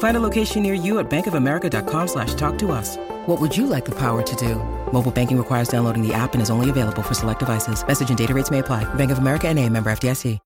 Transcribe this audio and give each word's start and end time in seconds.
Find 0.00 0.16
a 0.16 0.20
location 0.20 0.62
near 0.62 0.72
you 0.72 0.98
at 0.98 1.10
bankofamerica.com 1.10 2.08
slash 2.08 2.32
talk 2.34 2.56
to 2.58 2.72
us. 2.72 2.96
What 3.26 3.38
would 3.38 3.54
you 3.54 3.66
like 3.66 3.84
the 3.84 3.94
power 3.94 4.22
to 4.22 4.36
do? 4.36 4.56
Mobile 4.92 5.12
banking 5.12 5.36
requires 5.36 5.68
downloading 5.68 6.06
the 6.06 6.14
app 6.14 6.32
and 6.32 6.42
is 6.42 6.48
only 6.50 6.70
available 6.70 7.02
for 7.02 7.12
select 7.14 7.38
devices. 7.38 7.86
Message 7.86 8.08
and 8.08 8.18
data 8.18 8.32
rates 8.34 8.50
may 8.50 8.60
apply. 8.60 8.84
Bank 8.94 9.10
of 9.10 9.18
America 9.18 9.48
and 9.48 9.58
a 9.58 9.68
member 9.68 9.90
FDIC. 9.92 10.38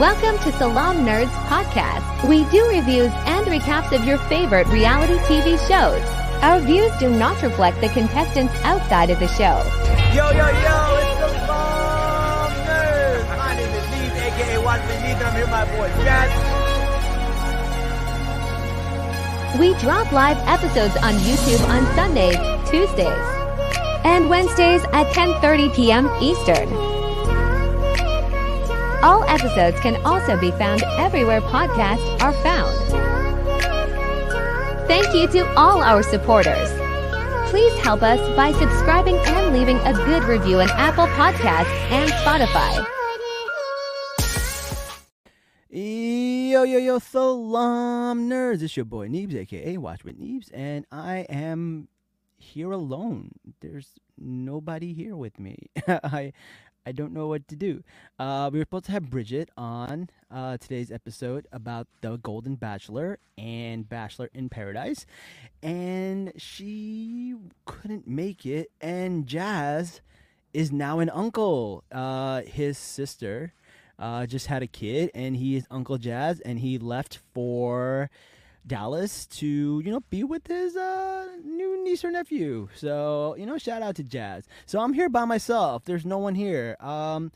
Welcome 0.00 0.38
to 0.44 0.56
Salaam 0.56 1.04
Nerds 1.04 1.28
Podcast. 1.44 2.26
We 2.26 2.44
do 2.48 2.66
reviews 2.68 3.12
and 3.28 3.46
recaps 3.46 3.92
of 3.92 4.06
your 4.06 4.16
favorite 4.32 4.66
reality 4.68 5.18
TV 5.28 5.58
shows. 5.68 6.02
Our 6.42 6.60
views 6.60 6.90
do 6.98 7.10
not 7.10 7.42
reflect 7.42 7.82
the 7.82 7.90
contestants 7.90 8.54
outside 8.64 9.10
of 9.10 9.20
the 9.20 9.28
show. 9.28 9.60
Yo, 10.16 10.30
yo, 10.30 10.48
yo, 10.48 10.96
it's 10.96 11.20
the 11.20 11.46
Bomb 11.46 12.52
Nerds. 12.64 13.28
My 13.36 13.54
name 13.54 13.68
is 13.68 13.84
Neebs, 13.92 14.16
aka 14.16 14.64
Watchman 14.64 15.02
Neebs, 15.02 15.16
and 15.16 15.24
I'm 15.24 15.34
here 15.34 15.42
with 15.42 15.50
my 15.50 15.64
boy 15.76 15.88
Jazz. 16.02 16.49
We 19.58 19.74
drop 19.74 20.12
live 20.12 20.38
episodes 20.46 20.96
on 20.98 21.14
YouTube 21.26 21.60
on 21.68 21.84
Sundays, 21.96 22.36
Tuesdays, 22.70 23.26
and 24.04 24.30
Wednesdays 24.30 24.82
at 24.92 25.12
10:30 25.12 25.74
p.m. 25.74 26.08
Eastern. 26.22 26.68
All 29.02 29.24
episodes 29.24 29.80
can 29.80 29.96
also 30.06 30.38
be 30.38 30.52
found 30.52 30.84
everywhere 30.98 31.40
podcasts 31.40 32.22
are 32.22 32.32
found. 32.44 32.76
Thank 34.86 35.12
you 35.14 35.26
to 35.28 35.52
all 35.56 35.82
our 35.82 36.04
supporters. 36.04 36.70
Please 37.50 37.74
help 37.82 38.02
us 38.02 38.20
by 38.36 38.52
subscribing 38.52 39.16
and 39.16 39.52
leaving 39.52 39.78
a 39.78 39.92
good 39.92 40.22
review 40.24 40.60
on 40.60 40.70
Apple 40.70 41.08
Podcasts 41.08 41.74
and 41.90 42.08
Spotify. 42.22 42.99
Yo, 46.60 46.64
yo, 46.64 46.78
yo, 46.78 46.98
salaam 46.98 48.28
nerds. 48.28 48.60
It's 48.60 48.76
your 48.76 48.84
boy 48.84 49.08
Neebs, 49.08 49.34
aka 49.34 49.78
Watch 49.78 50.04
with 50.04 50.20
Neebs, 50.20 50.50
and 50.52 50.84
I 50.92 51.20
am 51.30 51.88
here 52.36 52.70
alone. 52.70 53.30
There's 53.60 53.94
nobody 54.18 54.92
here 54.92 55.16
with 55.16 55.40
me. 55.40 55.56
I 55.88 56.34
I 56.84 56.92
don't 56.92 57.14
know 57.14 57.28
what 57.28 57.48
to 57.48 57.56
do. 57.56 57.82
Uh, 58.18 58.50
we 58.52 58.58
were 58.58 58.66
supposed 58.66 58.84
to 58.84 58.92
have 58.92 59.08
Bridget 59.08 59.48
on 59.56 60.10
uh, 60.30 60.58
today's 60.58 60.90
episode 60.90 61.46
about 61.50 61.86
the 62.02 62.18
Golden 62.18 62.56
Bachelor 62.56 63.18
and 63.38 63.88
Bachelor 63.88 64.28
in 64.34 64.50
Paradise, 64.50 65.06
and 65.62 66.30
she 66.36 67.36
couldn't 67.64 68.06
make 68.06 68.44
it. 68.44 68.70
And 68.82 69.26
Jazz 69.26 70.02
is 70.52 70.70
now 70.70 70.98
an 70.98 71.08
uncle. 71.08 71.84
Uh, 71.90 72.42
his 72.42 72.76
sister 72.76 73.54
uh, 74.00 74.26
just 74.26 74.46
had 74.46 74.62
a 74.62 74.66
kid, 74.66 75.10
and 75.14 75.36
he 75.36 75.56
is 75.56 75.66
Uncle 75.70 75.98
Jazz, 75.98 76.40
and 76.40 76.58
he 76.58 76.78
left 76.78 77.20
for 77.34 78.10
Dallas 78.66 79.26
to 79.26 79.80
you 79.84 79.92
know 79.92 80.00
be 80.10 80.24
with 80.24 80.46
his 80.46 80.74
uh, 80.76 81.28
new 81.44 81.84
niece 81.84 82.04
or 82.04 82.10
nephew. 82.10 82.68
So 82.74 83.36
you 83.38 83.46
know, 83.46 83.58
shout 83.58 83.82
out 83.82 83.96
to 83.96 84.02
Jazz. 84.02 84.46
So 84.66 84.80
I'm 84.80 84.94
here 84.94 85.08
by 85.08 85.24
myself. 85.26 85.84
There's 85.84 86.06
no 86.06 86.18
one 86.18 86.34
here. 86.34 86.76
Um, 86.80 87.30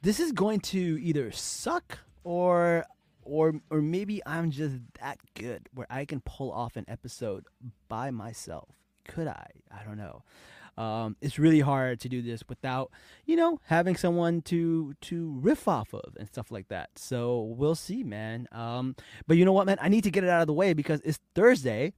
this 0.00 0.18
is 0.18 0.32
going 0.32 0.60
to 0.60 0.98
either 1.00 1.30
suck 1.30 1.98
or 2.24 2.86
or 3.22 3.60
or 3.70 3.82
maybe 3.82 4.22
I'm 4.26 4.50
just 4.50 4.76
that 5.00 5.18
good 5.34 5.68
where 5.74 5.86
I 5.90 6.06
can 6.06 6.20
pull 6.20 6.50
off 6.50 6.76
an 6.76 6.86
episode 6.88 7.44
by 7.88 8.10
myself. 8.10 8.68
Could 9.06 9.26
I? 9.26 9.46
I 9.70 9.84
don't 9.84 9.98
know. 9.98 10.22
Um, 10.78 11.16
it's 11.20 11.38
really 11.38 11.60
hard 11.60 12.00
to 12.00 12.08
do 12.08 12.22
this 12.22 12.42
without, 12.48 12.90
you 13.26 13.36
know, 13.36 13.60
having 13.64 13.96
someone 13.96 14.40
to 14.42 14.94
to 15.02 15.38
riff 15.40 15.68
off 15.68 15.92
of 15.92 16.16
and 16.18 16.26
stuff 16.28 16.50
like 16.50 16.68
that. 16.68 16.90
So 16.96 17.42
we'll 17.42 17.74
see, 17.74 18.02
man. 18.02 18.48
Um, 18.52 18.96
but 19.26 19.36
you 19.36 19.44
know 19.44 19.52
what, 19.52 19.66
man? 19.66 19.78
I 19.80 19.88
need 19.88 20.04
to 20.04 20.10
get 20.10 20.24
it 20.24 20.30
out 20.30 20.40
of 20.40 20.46
the 20.46 20.54
way 20.54 20.72
because 20.72 21.00
it's 21.02 21.20
Thursday, 21.34 21.92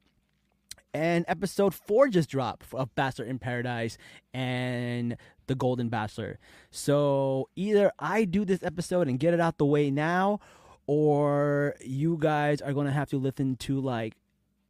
and 0.92 1.24
episode 1.28 1.74
four 1.74 2.08
just 2.08 2.28
dropped 2.28 2.66
of 2.74 2.94
Bachelor 2.94 3.26
in 3.26 3.38
Paradise 3.38 3.96
and 4.32 5.16
The 5.46 5.54
Golden 5.54 5.88
Bachelor. 5.88 6.38
So 6.70 7.48
either 7.54 7.92
I 7.98 8.24
do 8.24 8.44
this 8.44 8.62
episode 8.62 9.06
and 9.08 9.20
get 9.20 9.34
it 9.34 9.40
out 9.40 9.58
the 9.58 9.66
way 9.66 9.90
now, 9.90 10.40
or 10.86 11.76
you 11.80 12.16
guys 12.18 12.60
are 12.60 12.72
gonna 12.72 12.92
have 12.92 13.10
to 13.10 13.18
listen 13.18 13.56
to 13.56 13.80
like 13.80 14.14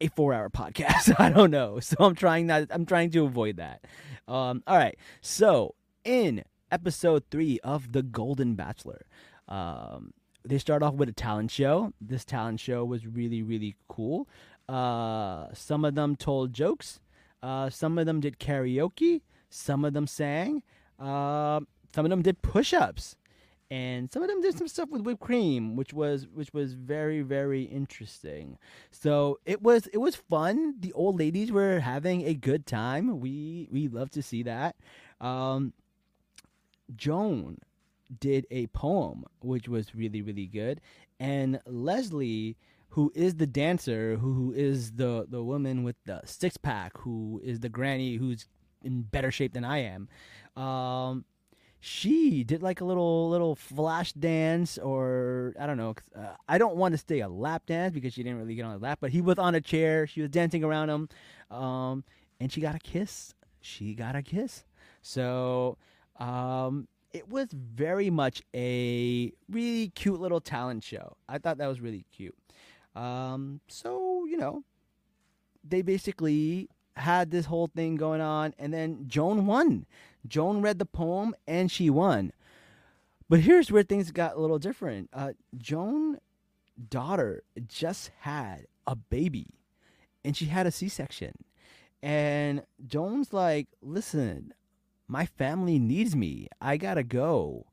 a 0.05 0.09
four 0.09 0.33
hour 0.33 0.49
podcast. 0.49 1.15
I 1.19 1.29
don't 1.29 1.51
know. 1.51 1.79
So 1.79 1.95
I'm 1.99 2.15
trying 2.15 2.47
not 2.47 2.67
I'm 2.69 2.85
trying 2.85 3.11
to 3.11 3.25
avoid 3.25 3.57
that. 3.57 3.83
Um, 4.27 4.63
all 4.67 4.77
right. 4.77 4.97
So 5.21 5.75
in 6.03 6.43
episode 6.71 7.23
three 7.31 7.59
of 7.63 7.91
The 7.91 8.03
Golden 8.03 8.55
Bachelor, 8.55 9.05
um, 9.47 10.13
they 10.43 10.57
start 10.57 10.83
off 10.83 10.95
with 10.95 11.09
a 11.09 11.13
talent 11.13 11.51
show. 11.51 11.93
This 11.99 12.25
talent 12.25 12.59
show 12.59 12.85
was 12.85 13.05
really, 13.05 13.41
really 13.41 13.75
cool. 13.87 14.27
Uh, 14.67 15.47
some 15.53 15.85
of 15.85 15.95
them 15.95 16.15
told 16.15 16.53
jokes. 16.53 16.99
Uh, 17.41 17.69
some 17.69 17.97
of 17.97 18.05
them 18.05 18.19
did 18.19 18.39
karaoke. 18.39 19.21
Some 19.49 19.85
of 19.85 19.93
them 19.93 20.07
sang. 20.07 20.63
Uh, 20.99 21.61
some 21.93 22.05
of 22.05 22.09
them 22.09 22.21
did 22.21 22.41
push-ups 22.41 23.15
and 23.71 24.11
some 24.11 24.21
of 24.21 24.29
them 24.29 24.41
did 24.41 24.57
some 24.57 24.67
stuff 24.67 24.89
with 24.89 25.01
whipped 25.01 25.21
cream 25.21 25.75
which 25.75 25.93
was 25.93 26.27
which 26.33 26.53
was 26.53 26.73
very 26.73 27.21
very 27.21 27.63
interesting. 27.63 28.57
So 28.91 29.39
it 29.45 29.61
was 29.61 29.87
it 29.87 29.97
was 29.97 30.15
fun. 30.15 30.75
The 30.79 30.93
old 30.93 31.19
ladies 31.19 31.51
were 31.51 31.79
having 31.79 32.25
a 32.27 32.33
good 32.33 32.65
time. 32.65 33.19
We 33.19 33.67
we 33.71 33.87
love 33.87 34.11
to 34.11 34.21
see 34.21 34.43
that. 34.43 34.75
Um 35.19 35.73
joan 36.95 37.57
did 38.19 38.45
a 38.51 38.67
poem 38.67 39.25
which 39.41 39.67
was 39.67 39.95
really 39.95 40.21
really 40.21 40.45
good. 40.47 40.81
And 41.19 41.59
leslie 41.65 42.57
who 42.89 43.11
is 43.13 43.35
the 43.35 43.47
dancer 43.47 44.15
who, 44.15 44.53
is 44.55 44.93
the 44.93 45.25
the 45.29 45.43
woman 45.43 45.83
with 45.83 45.97
the 46.05 46.21
six 46.25 46.55
pack 46.55 46.97
who 46.99 47.41
is 47.43 47.59
the 47.59 47.69
granny 47.69 48.15
who's 48.15 48.47
in 48.83 49.01
better 49.01 49.31
shape 49.31 49.53
than 49.53 49.65
i 49.65 49.79
am 49.79 50.07
um 50.55 51.25
she 51.85 52.43
did 52.43 52.63
like 52.63 52.81
a 52.81 52.83
little 52.83 53.29
little 53.29 53.55
flash 53.55 54.11
dance 54.13 54.79
or 54.79 55.53
I 55.59 55.67
don't 55.67 55.77
know. 55.77 55.93
Uh, 56.17 56.33
I 56.49 56.57
don't 56.57 56.77
want 56.77 56.93
to 56.93 57.03
say 57.07 57.19
a 57.19 57.29
lap 57.29 57.67
dance 57.67 57.93
because 57.93 58.11
she 58.11 58.23
didn't 58.23 58.39
really 58.39 58.55
get 58.55 58.65
on 58.65 58.73
a 58.73 58.79
lap, 58.79 58.97
but 59.01 59.11
he 59.11 59.21
was 59.21 59.37
on 59.37 59.53
a 59.53 59.61
chair. 59.61 60.07
She 60.07 60.21
was 60.21 60.31
dancing 60.31 60.63
around 60.63 60.89
him, 60.89 61.09
um, 61.55 62.03
and 62.39 62.51
she 62.51 62.59
got 62.59 62.73
a 62.73 62.79
kiss. 62.79 63.35
She 63.61 63.93
got 63.93 64.15
a 64.15 64.23
kiss. 64.23 64.65
So 65.03 65.77
um, 66.19 66.87
it 67.13 67.29
was 67.29 67.49
very 67.51 68.09
much 68.09 68.41
a 68.55 69.31
really 69.47 69.89
cute 69.89 70.19
little 70.19 70.41
talent 70.41 70.83
show. 70.83 71.15
I 71.29 71.37
thought 71.37 71.59
that 71.59 71.67
was 71.67 71.81
really 71.81 72.05
cute. 72.11 72.35
Um, 72.95 73.61
so 73.67 74.25
you 74.25 74.37
know, 74.37 74.63
they 75.63 75.83
basically 75.83 76.67
had 76.95 77.29
this 77.29 77.45
whole 77.45 77.67
thing 77.67 77.95
going 77.95 78.21
on, 78.21 78.55
and 78.57 78.73
then 78.73 79.03
Joan 79.05 79.45
won. 79.45 79.85
Joan 80.27 80.61
read 80.61 80.79
the 80.79 80.85
poem 80.85 81.35
and 81.47 81.71
she 81.71 81.89
won. 81.89 82.31
But 83.27 83.39
here's 83.39 83.71
where 83.71 83.83
things 83.83 84.11
got 84.11 84.35
a 84.35 84.39
little 84.39 84.59
different. 84.59 85.09
Uh, 85.11 85.33
Joan 85.57 86.19
daughter 86.89 87.43
just 87.67 88.11
had 88.19 88.67
a 88.85 88.95
baby 88.95 89.47
and 90.23 90.35
she 90.35 90.45
had 90.45 90.67
a 90.67 90.71
C-section. 90.71 91.33
And 92.03 92.63
Joan's 92.85 93.33
like, 93.33 93.67
"Listen, 93.81 94.53
my 95.07 95.25
family 95.25 95.79
needs 95.79 96.15
me. 96.15 96.47
I 96.61 96.77
got 96.77 96.95
to 96.95 97.03
go." 97.03 97.67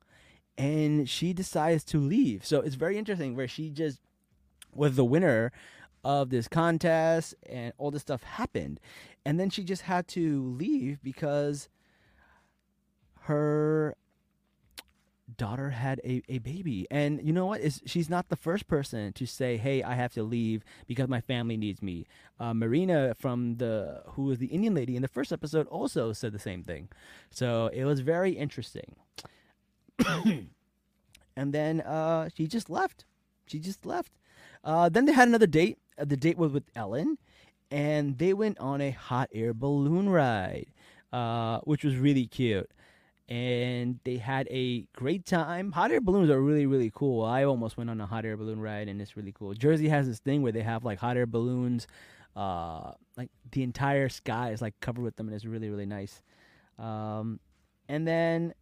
And 0.57 1.09
she 1.09 1.33
decides 1.33 1.85
to 1.85 1.99
leave. 1.99 2.47
So 2.47 2.61
it's 2.61 2.77
very 2.77 2.97
interesting 2.97 3.37
where 3.37 3.49
she 3.49 3.71
just 3.71 4.01
was 4.75 4.97
the 4.97 5.05
winner 5.05 5.53
of 6.05 6.31
this 6.31 6.49
contest 6.49 7.35
and 7.49 7.73
all 7.79 7.91
this 7.91 8.03
stuff 8.03 8.23
happened. 8.23 8.81
And 9.25 9.39
then 9.39 9.51
she 9.51 9.65
just 9.65 9.83
had 9.83 10.09
to 10.09 10.43
leave 10.43 11.03
because 11.03 11.69
her 13.23 13.97
daughter 15.37 15.71
had 15.71 16.01
a, 16.05 16.23
a 16.29 16.39
baby. 16.39 16.87
And 16.91 17.21
you 17.23 17.33
know 17.33 17.47
what? 17.47 17.61
Is 17.61 17.81
she's 17.87 18.11
not 18.11 18.29
the 18.29 18.37
first 18.37 18.67
person 18.67 19.13
to 19.15 19.27
say, 19.27 19.57
"Hey, 19.57 19.83
I 19.83 19.95
have 19.95 20.13
to 20.15 20.23
leave 20.23 20.65
because 20.87 21.09
my 21.09 21.21
family 21.21 21.57
needs 21.57 21.83
me." 21.83 22.07
Uh, 22.39 22.55
Marina 22.55 23.15
from 23.15 23.57
the 23.57 24.03
who 24.11 24.25
was 24.25 24.39
the 24.39 24.47
Indian 24.47 24.75
lady 24.75 24.97
in 24.97 25.03
the 25.03 25.09
first 25.09 25.33
episode 25.33 25.67
also 25.69 26.13
said 26.13 26.33
the 26.33 26.39
same 26.39 26.63
thing. 26.63 26.89
So 27.31 27.71
it 27.73 27.85
was 27.85 28.01
very 28.01 28.33
interesting. 28.33 28.97
and 31.37 31.53
then 31.53 31.81
uh, 31.83 32.29
she 32.35 32.47
just 32.47 32.69
left. 32.71 33.05
She 33.47 33.59
just 33.59 33.87
left. 33.87 34.13
Uh, 34.65 34.89
then 34.89 35.05
they 35.07 35.13
had 35.13 35.29
another 35.29 35.47
date. 35.47 35.79
Uh, 35.99 36.05
the 36.05 36.17
date 36.17 36.39
was 36.39 36.53
with 36.53 36.65
Ellen, 36.75 37.19
and 37.71 38.19
they 38.19 38.33
went 38.33 38.59
on 38.59 38.81
a 38.81 38.91
hot 38.91 39.29
air 39.33 39.53
balloon 39.53 40.09
ride, 40.09 40.67
uh, 41.13 41.61
which 41.61 41.85
was 41.85 41.97
really 41.97 42.27
cute. 42.27 42.71
And 43.29 44.01
they 44.05 44.17
had 44.17 44.47
a 44.51 44.87
great 44.95 45.25
time. 45.25 45.73
Hot 45.73 45.91
air 45.91 46.01
balloons 46.01 46.29
are 46.29 46.41
really, 46.41 46.67
really 46.67 46.91
cool. 46.95 47.25
I 47.25 47.45
almost 47.45 47.77
went 47.77 47.89
on 47.89 48.01
a 48.01 48.07
hot 48.07 48.25
air 48.25 48.37
balloon 48.37 48.61
ride, 48.61 48.89
and 48.89 49.01
it's 49.01 49.17
really 49.17 49.33
cool. 49.33 49.55
Jersey 49.55 49.89
has 49.89 50.07
this 50.07 50.19
thing 50.19 50.43
where 50.43 50.53
they 50.53 50.63
have 50.63 50.85
like 50.85 50.99
hot 50.99 51.17
air 51.17 51.27
balloons, 51.27 51.87
uh, 52.37 52.93
like 53.17 53.31
the 53.53 53.63
entire 53.63 54.09
sky 54.09 54.51
is 54.51 54.61
like 54.61 54.79
covered 54.81 55.03
with 55.03 55.17
them, 55.17 55.29
and 55.29 55.35
it's 55.35 55.45
really, 55.45 55.71
really 55.71 55.87
nice. 55.87 56.21
Um, 56.79 57.41
and 57.89 58.07
then 58.07 58.55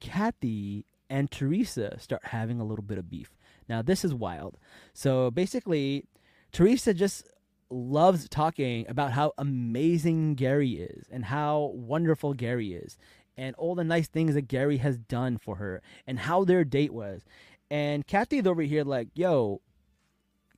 Kathy 0.00 0.86
and 1.08 1.30
Theresa 1.30 1.98
start 2.00 2.22
having 2.24 2.60
a 2.60 2.64
little 2.64 2.84
bit 2.84 2.98
of 2.98 3.10
beef. 3.10 3.36
Now, 3.68 3.82
this 3.82 4.04
is 4.04 4.14
wild. 4.14 4.58
So 4.94 5.30
basically, 5.30 6.04
Theresa 6.52 6.94
just 6.94 7.26
loves 7.70 8.28
talking 8.28 8.86
about 8.88 9.12
how 9.12 9.32
amazing 9.38 10.34
Gary 10.36 10.72
is 10.72 11.06
and 11.10 11.24
how 11.24 11.72
wonderful 11.74 12.32
Gary 12.32 12.74
is 12.74 12.96
and 13.36 13.54
all 13.56 13.74
the 13.74 13.84
nice 13.84 14.08
things 14.08 14.34
that 14.34 14.48
Gary 14.48 14.78
has 14.78 14.98
done 14.98 15.38
for 15.38 15.56
her 15.56 15.82
and 16.06 16.20
how 16.20 16.44
their 16.44 16.64
date 16.64 16.92
was. 16.92 17.22
And 17.70 18.06
Kathy's 18.06 18.46
over 18.46 18.62
here 18.62 18.84
like, 18.84 19.08
yo, 19.14 19.60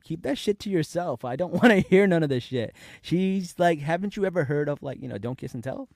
keep 0.04 0.22
that 0.22 0.38
shit 0.38 0.58
to 0.60 0.70
yourself. 0.70 1.24
I 1.24 1.36
don't 1.36 1.52
want 1.62 1.66
to 1.66 1.80
hear 1.80 2.06
none 2.06 2.22
of 2.22 2.28
this 2.28 2.44
shit. 2.44 2.74
She's 3.02 3.54
like, 3.58 3.80
haven't 3.80 4.16
you 4.16 4.24
ever 4.24 4.44
heard 4.44 4.68
of 4.68 4.82
like, 4.82 5.02
you 5.02 5.08
know, 5.08 5.18
don't 5.18 5.38
kiss 5.38 5.54
and 5.54 5.64
tell? 5.64 5.88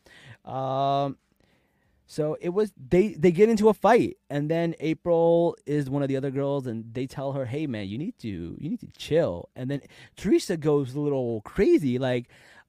Um, 0.45 1.17
so 2.07 2.37
it 2.43 2.51
was 2.51 2.73
they 2.77 3.15
they 3.15 3.33
get 3.33 3.49
into 3.49 3.71
a 3.71 3.75
fight, 3.75 4.19
and 4.29 4.51
then 4.51 4.75
April 4.81 5.57
is 5.65 5.89
one 5.89 6.03
of 6.03 6.09
the 6.09 6.17
other 6.17 6.31
girls, 6.31 6.67
and 6.67 6.93
they 6.93 7.07
tell 7.07 7.33
her, 7.33 7.47
"Hey, 7.47 7.67
man, 7.67 7.89
you 7.89 7.97
need 7.97 8.19
to 8.19 8.29
you 8.29 8.69
need 8.69 8.81
to 8.81 8.89
chill." 8.99 9.49
And 9.57 9.71
then 9.71 9.81
Theresa 10.15 10.59
goes 10.59 10.95
a 10.95 11.01
little 11.01 11.41
crazy, 11.43 11.99
like, 11.99 12.29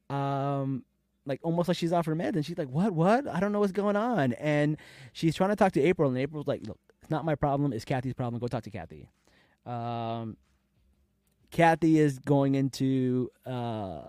um, 0.10 0.86
like 1.26 1.40
almost 1.44 1.68
like 1.68 1.78
she's 1.78 1.94
off 1.94 2.06
her 2.06 2.16
meds, 2.16 2.36
and 2.36 2.46
she's 2.46 2.58
like, 2.58 2.70
"What? 2.70 2.94
What? 2.94 3.28
I 3.28 3.40
don't 3.40 3.52
know 3.52 3.60
what's 3.60 3.72
going 3.72 3.96
on." 3.96 4.34
And 4.34 4.78
she's 5.14 5.36
trying 5.36 5.50
to 5.52 5.56
talk 5.56 5.72
to 5.74 5.82
April, 5.82 6.10
and 6.10 6.18
April's 6.18 6.48
like, 6.48 6.66
"Look, 6.68 6.80
it's 7.02 7.12
not 7.12 7.26
my 7.26 7.36
problem. 7.36 7.74
It's 7.74 7.86
Kathy's 7.86 8.14
problem. 8.14 8.40
Go 8.40 8.48
talk 8.48 8.64
to 8.64 8.72
Kathy." 8.72 9.10
Um, 9.66 10.38
Kathy 11.52 12.00
is 12.00 12.20
going 12.20 12.56
into 12.56 13.30
uh, 13.46 14.02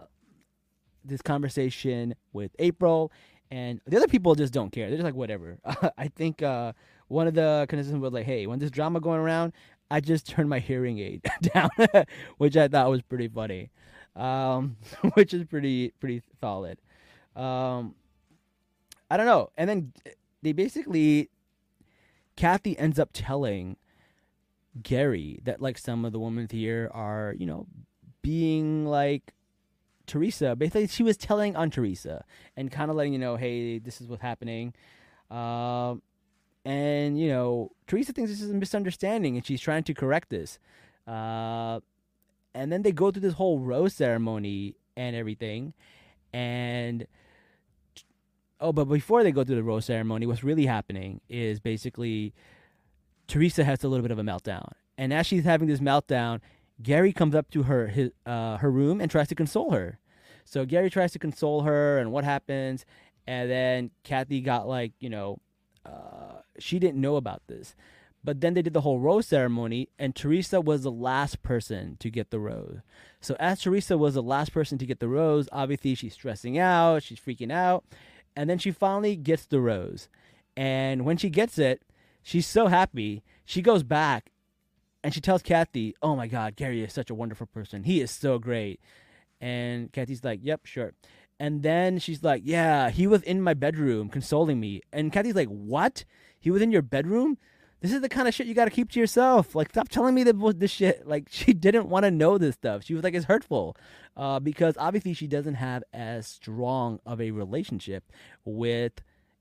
this 1.05 1.23
conversation 1.23 2.15
with 2.33 2.51
April, 2.59 3.13
and 3.51 3.81
the 3.87 3.97
other 3.97 4.09
people 4.09 4.35
just 4.35 4.53
don't 4.53 4.71
care. 4.71 4.89
They're 4.89 4.97
just 4.97 5.05
like 5.05 5.15
whatever. 5.15 5.59
I 5.99 6.09
think 6.09 6.43
uh, 6.43 6.73
one 7.09 7.29
of 7.29 7.35
the 7.35 7.67
contestants 7.69 8.01
was 8.01 8.13
like, 8.13 8.27
"Hey, 8.27 8.47
when 8.47 8.59
this 8.59 8.71
drama 8.71 9.01
going 9.01 9.21
around, 9.21 9.53
I 9.91 10.01
just 10.01 10.27
turned 10.27 10.49
my 10.49 10.59
hearing 10.59 10.99
aid 10.99 11.23
down," 11.55 11.71
which 12.39 12.57
I 12.57 12.67
thought 12.67 12.91
was 12.91 13.03
pretty 13.03 13.29
funny, 13.29 13.71
um, 14.17 14.77
which 15.15 15.35
is 15.35 15.45
pretty 15.45 15.93
pretty 16.01 16.23
solid. 16.41 16.81
Um, 17.37 17.95
I 19.11 19.17
don't 19.17 19.27
know. 19.27 19.51
And 19.57 19.69
then 19.69 19.93
they 20.43 20.53
basically, 20.53 21.31
Kathy 22.37 22.79
ends 22.79 22.99
up 22.99 23.11
telling 23.13 23.77
Gary 24.83 25.41
that 25.45 25.61
like 25.61 25.79
some 25.79 26.05
of 26.05 26.13
the 26.13 26.19
women 26.19 26.49
here 26.51 26.91
are, 26.93 27.35
you 27.39 27.47
know, 27.47 27.67
being 28.23 28.87
like 28.87 29.33
Theresa. 30.07 30.57
Basically, 30.57 30.87
she 30.87 31.03
was 31.03 31.17
telling 31.17 31.57
on 31.57 31.71
Theresa 31.71 32.25
and 32.57 32.71
kind 32.71 32.91
of 32.91 32.97
letting 32.97 33.13
you 33.13 33.19
know, 33.19 33.37
hey, 33.37 33.79
this 33.79 34.01
is 34.01 34.09
what's 34.09 34.23
happening. 34.23 34.75
Um, 35.31 36.03
and 36.65 37.19
you 37.19 37.29
know, 37.29 37.73
Theresa 37.87 38.13
thinks 38.13 38.31
this 38.31 38.41
is 38.41 38.51
a 38.51 38.55
misunderstanding, 38.55 39.37
and 39.37 39.45
she's 39.45 39.61
trying 39.61 39.85
to 39.85 39.95
correct 39.95 40.31
this. 40.31 40.59
Uh, 41.07 41.81
and 42.55 42.73
then 42.73 42.83
they 42.83 42.93
go 42.93 43.11
through 43.11 43.23
this 43.23 43.35
whole 43.35 43.59
rose 43.59 43.95
ceremony 43.95 44.77
and 44.97 45.15
everything, 45.15 45.75
and 46.33 47.07
oh, 48.65 48.73
but 48.73 48.87
before 48.87 49.23
they 49.23 49.31
go 49.31 49.45
through 49.45 49.57
the 49.57 49.63
rose 49.63 49.85
ceremony, 49.85 50.27
what's 50.27 50.43
really 50.43 50.67
happening 50.67 51.21
is 51.29 51.61
basically 51.61 52.35
Theresa 53.29 53.63
has 53.63 53.85
a 53.85 53.89
little 53.89 54.03
bit 54.03 54.11
of 54.11 54.19
a 54.19 54.23
meltdown, 54.23 54.73
and 54.97 55.13
as 55.13 55.27
she's 55.27 55.45
having 55.45 55.69
this 55.69 55.81
meltdown, 55.81 56.41
Gary 56.83 57.13
comes 57.13 57.35
up 57.35 57.51
to 57.51 57.65
her 57.65 57.89
his 57.89 58.11
uh, 58.27 58.57
her 58.57 58.71
room 58.71 59.01
and 59.01 59.11
tries 59.11 59.29
to 59.29 59.35
console 59.35 59.71
her. 59.71 59.99
So 60.45 60.65
Gary 60.65 60.91
tries 60.91 61.13
to 61.13 61.19
console 61.19 61.63
her, 61.63 61.99
and 61.99 62.11
what 62.11 62.25
happens? 62.25 62.85
And 63.27 63.51
then 63.51 63.91
Kathy 64.03 64.41
got 64.41 64.67
like 64.67 64.93
you 64.99 65.11
know, 65.11 65.39
uh, 65.85 66.41
she 66.59 66.79
didn't 66.79 67.01
know 67.01 67.17
about 67.17 67.43
this, 67.47 67.75
but 68.25 68.41
then 68.41 68.55
they 68.55 68.63
did 68.63 68.73
the 68.73 68.81
whole 68.81 68.99
rose 68.99 69.27
ceremony, 69.27 69.91
and 69.99 70.17
Theresa 70.17 70.61
was 70.61 70.83
the 70.83 70.91
last 70.91 71.43
person 71.43 71.97
to 72.01 72.11
get 72.11 72.31
the 72.31 72.41
rose. 72.41 72.79
So 73.21 73.37
as 73.39 73.61
Theresa 73.61 73.99
was 73.99 74.15
the 74.15 74.23
last 74.23 74.53
person 74.53 74.79
to 74.79 74.87
get 74.87 75.01
the 75.01 75.09
rose, 75.09 75.49
obviously 75.53 75.95
she's 75.95 76.15
stressing 76.15 76.59
out, 76.59 77.03
she's 77.03 77.21
freaking 77.21 77.53
out, 77.53 77.85
and 78.37 78.49
then 78.49 78.59
she 78.59 78.71
finally 78.71 79.17
gets 79.17 79.47
the 79.47 79.61
rose. 79.61 80.09
And 80.57 81.05
when 81.05 81.17
she 81.17 81.31
gets 81.31 81.59
it, 81.59 81.83
she's 82.23 82.47
so 82.47 82.67
happy. 82.69 83.23
She 83.45 83.63
goes 83.63 83.83
back 83.83 84.31
and 85.03 85.13
she 85.13 85.21
tells 85.21 85.43
Kathy, 85.43 85.95
"Oh 86.03 86.17
my 86.17 86.27
God, 86.27 86.57
Gary 86.57 86.83
is 86.83 86.93
such 86.93 87.11
a 87.11 87.15
wonderful 87.15 87.47
person. 87.47 87.85
He 87.85 88.01
is 88.01 88.11
so 88.11 88.39
great." 88.39 88.81
And 89.41 89.93
Kathy's 89.93 90.25
like, 90.25 90.41
"Yep, 90.43 90.67
sure." 90.67 90.95
And 91.39 91.63
then 91.63 91.99
she's 91.99 92.23
like, 92.23 92.43
"Yeah, 92.45 92.91
he 92.91 93.07
was 93.07 93.23
in 93.23 93.43
my 93.43 93.55
bedroom 93.55 94.09
consoling 94.09 94.61
me." 94.61 94.81
And 94.93 95.13
Kathy's 95.13 95.35
like, 95.35 95.49
"What? 95.49 96.05
He 96.39 96.51
was 96.51 96.63
in 96.63 96.71
your 96.71 96.83
bedroom? 96.83 97.39
This 97.85 97.93
is 97.93 98.01
the 98.01 98.09
kind 98.09 98.27
of 98.27 98.33
shit 98.33 98.47
you 98.47 98.55
got 98.55 98.65
to 98.65 98.71
keep 98.71 98.91
to 98.93 98.99
yourself. 98.99 99.55
Like, 99.55 99.69
stop 99.69 99.91
telling 99.91 100.15
me 100.15 100.23
that 100.23 100.55
this 100.59 100.71
shit. 100.71 101.07
Like, 101.15 101.29
she 101.31 101.53
didn't 101.53 101.91
want 101.91 102.05
to 102.05 102.11
know 102.11 102.39
this 102.39 102.55
stuff. 102.55 102.83
She 102.83 102.95
was 102.95 103.05
like, 103.05 103.13
it's 103.13 103.27
hurtful, 103.27 103.77
uh, 104.17 104.41
because 104.41 104.75
obviously 104.79 105.13
she 105.13 105.27
doesn't 105.27 105.57
have 105.57 105.85
as 105.93 106.27
strong 106.27 106.99
of 107.05 107.21
a 107.21 107.31
relationship 107.31 108.11
with." 108.45 108.93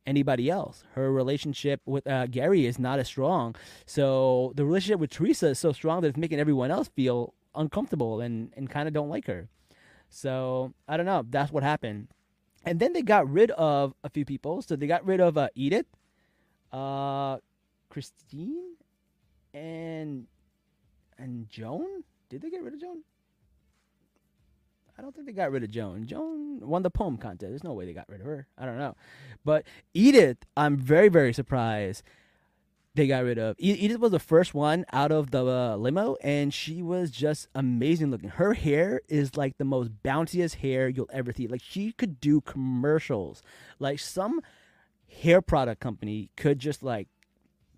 anybody 0.06 0.50
else. 0.50 0.84
Her 0.96 1.10
relationship 1.14 1.80
with 1.86 2.06
uh, 2.06 2.28
Gary 2.28 2.66
is 2.66 2.78
not 2.78 3.00
as 3.00 3.08
strong. 3.08 3.56
So 3.86 4.52
the 4.54 4.66
relationship 4.66 5.00
with 5.00 5.12
Theresa 5.12 5.48
is 5.52 5.60
so 5.60 5.72
strong 5.72 6.02
that 6.02 6.10
it's 6.10 6.18
making 6.18 6.42
everyone 6.42 6.72
else 6.72 6.90
feel 6.90 7.34
uncomfortable 7.56 8.20
and, 8.20 8.52
and 8.58 8.70
kind 8.70 8.90
of 8.90 8.94
don't 8.94 9.08
like 9.08 9.28
her. 9.28 9.48
So 10.10 10.74
I 10.90 10.98
don't 10.98 11.06
know. 11.06 11.24
That's 11.30 11.54
what 11.54 11.64
happened. 11.64 12.10
And 12.66 12.82
then 12.82 12.92
they 12.92 13.02
got 13.02 13.32
rid 13.32 13.52
of 13.52 13.94
a 14.04 14.10
few 14.10 14.26
people. 14.26 14.62
So 14.62 14.76
they 14.76 14.88
got 14.88 15.06
rid 15.06 15.22
of 15.22 15.38
uh, 15.38 15.48
Edith, 15.56 15.86
uh, 16.74 17.38
Christine, 17.94 18.74
and 19.54 20.26
and 21.20 21.48
Joan. 21.48 22.04
Did 22.30 22.42
they 22.42 22.50
get 22.50 22.64
rid 22.64 22.74
of 22.74 22.82
Joan? 22.82 23.04
I 24.98 25.04
don't 25.04 25.14
think 25.14 25.28
they 25.28 25.34
got 25.34 25.52
rid 25.52 25.64
of 25.64 25.70
Joan. 25.70 26.08
Joan 26.08 26.60
won 26.62 26.82
the 26.82 26.90
poem 26.90 27.18
contest. 27.18 27.52
There's 27.52 27.64
no 27.64 27.74
way 27.74 27.86
they 27.86 27.94
got 27.94 28.10
rid 28.10 28.22
of 28.22 28.26
her. 28.26 28.48
I 28.58 28.66
don't 28.66 28.80
know. 28.80 28.96
But 29.46 29.66
Edith, 29.94 30.38
I'm 30.58 30.76
very, 30.78 31.08
very 31.08 31.34
surprised 31.34 32.04
they 32.96 33.06
got 33.06 33.24
rid 33.24 33.38
of. 33.38 33.56
Edith 33.60 34.00
was 34.00 34.12
the 34.12 34.20
first 34.20 34.56
one 34.56 34.86
out 34.92 35.12
of 35.12 35.30
the 35.30 35.46
uh, 35.46 35.76
limo, 35.76 36.16
and 36.24 36.52
she 36.52 36.82
was 36.82 37.12
just 37.12 37.48
amazing 37.54 38.10
looking. 38.10 38.30
Her 38.30 38.56
hair 38.56 39.02
is 39.08 39.38
like 39.38 39.60
the 39.60 39.66
most 39.66 39.92
bountiest 40.04 40.56
hair 40.56 40.90
you'll 40.90 41.10
ever 41.14 41.32
see. 41.32 41.48
Like 41.48 41.62
she 41.64 41.92
could 41.92 42.20
do 42.20 42.42
commercials. 42.42 43.44
Like 43.78 44.00
some 44.00 44.42
hair 45.08 45.44
product 45.44 45.80
company 45.80 46.32
could 46.36 46.58
just 46.58 46.82
like 46.82 47.08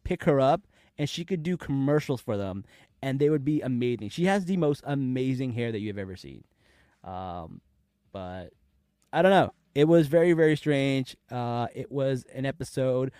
pick 0.05 0.23
her 0.23 0.39
up, 0.39 0.67
and 0.97 1.09
she 1.09 1.25
could 1.25 1.43
do 1.43 1.57
commercials 1.57 2.21
for 2.21 2.37
them, 2.37 2.63
and 3.01 3.19
they 3.19 3.29
would 3.29 3.43
be 3.43 3.61
amazing. 3.61 4.09
She 4.09 4.25
has 4.25 4.45
the 4.45 4.57
most 4.57 4.81
amazing 4.85 5.51
hair 5.51 5.71
that 5.71 5.79
you've 5.79 5.97
ever 5.97 6.15
seen. 6.15 6.43
Um, 7.03 7.61
but 8.13 8.51
I 9.11 9.21
don't 9.21 9.31
know. 9.31 9.51
It 9.73 9.89
was 9.89 10.07
very, 10.07 10.31
very 10.31 10.55
strange. 10.55 11.17
Uh, 11.29 11.67
it 11.75 11.91
was 11.91 12.25
an 12.33 12.45
episode 12.45 13.11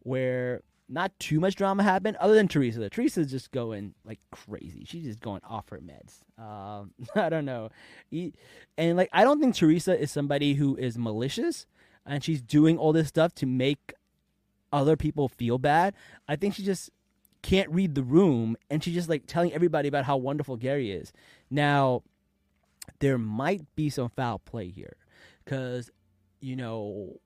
where 0.00 0.62
not 0.88 1.18
too 1.18 1.40
much 1.40 1.56
drama 1.56 1.82
happened, 1.82 2.16
other 2.18 2.34
than 2.34 2.48
Theresa. 2.48 2.88
Theresa's 2.94 3.30
just 3.30 3.50
going 3.50 3.94
like 4.04 4.20
crazy. 4.30 4.84
She's 4.84 5.04
just 5.04 5.20
going 5.20 5.40
off 5.48 5.68
her 5.70 5.80
meds. 5.80 6.20
Um, 6.40 6.92
I 7.16 7.28
don't 7.28 7.44
know, 7.44 7.70
and 8.78 8.96
like 8.96 9.08
I 9.12 9.24
don't 9.24 9.40
think 9.40 9.54
Theresa 9.54 9.98
is 9.98 10.10
somebody 10.10 10.54
who 10.54 10.76
is 10.76 10.98
malicious, 10.98 11.66
and 12.06 12.22
she's 12.22 12.42
doing 12.42 12.78
all 12.78 12.92
this 12.92 13.08
stuff 13.08 13.34
to 13.36 13.46
make 13.46 13.94
other 14.72 14.96
people 14.96 15.28
feel 15.28 15.58
bad. 15.58 15.94
I 16.28 16.36
think 16.36 16.54
she 16.54 16.62
just 16.62 16.90
can't 17.42 17.70
read 17.70 17.94
the 17.94 18.02
room, 18.02 18.56
and 18.70 18.82
she's 18.82 18.94
just 18.94 19.08
like 19.08 19.26
telling 19.26 19.52
everybody 19.52 19.88
about 19.88 20.04
how 20.04 20.16
wonderful 20.16 20.56
Gary 20.56 20.90
is. 20.92 21.12
Now, 21.50 22.02
there 23.00 23.18
might 23.18 23.62
be 23.74 23.90
some 23.90 24.08
foul 24.08 24.38
play 24.38 24.68
here 24.68 24.96
because 25.44 25.90
you 26.40 26.56
know 26.56 27.20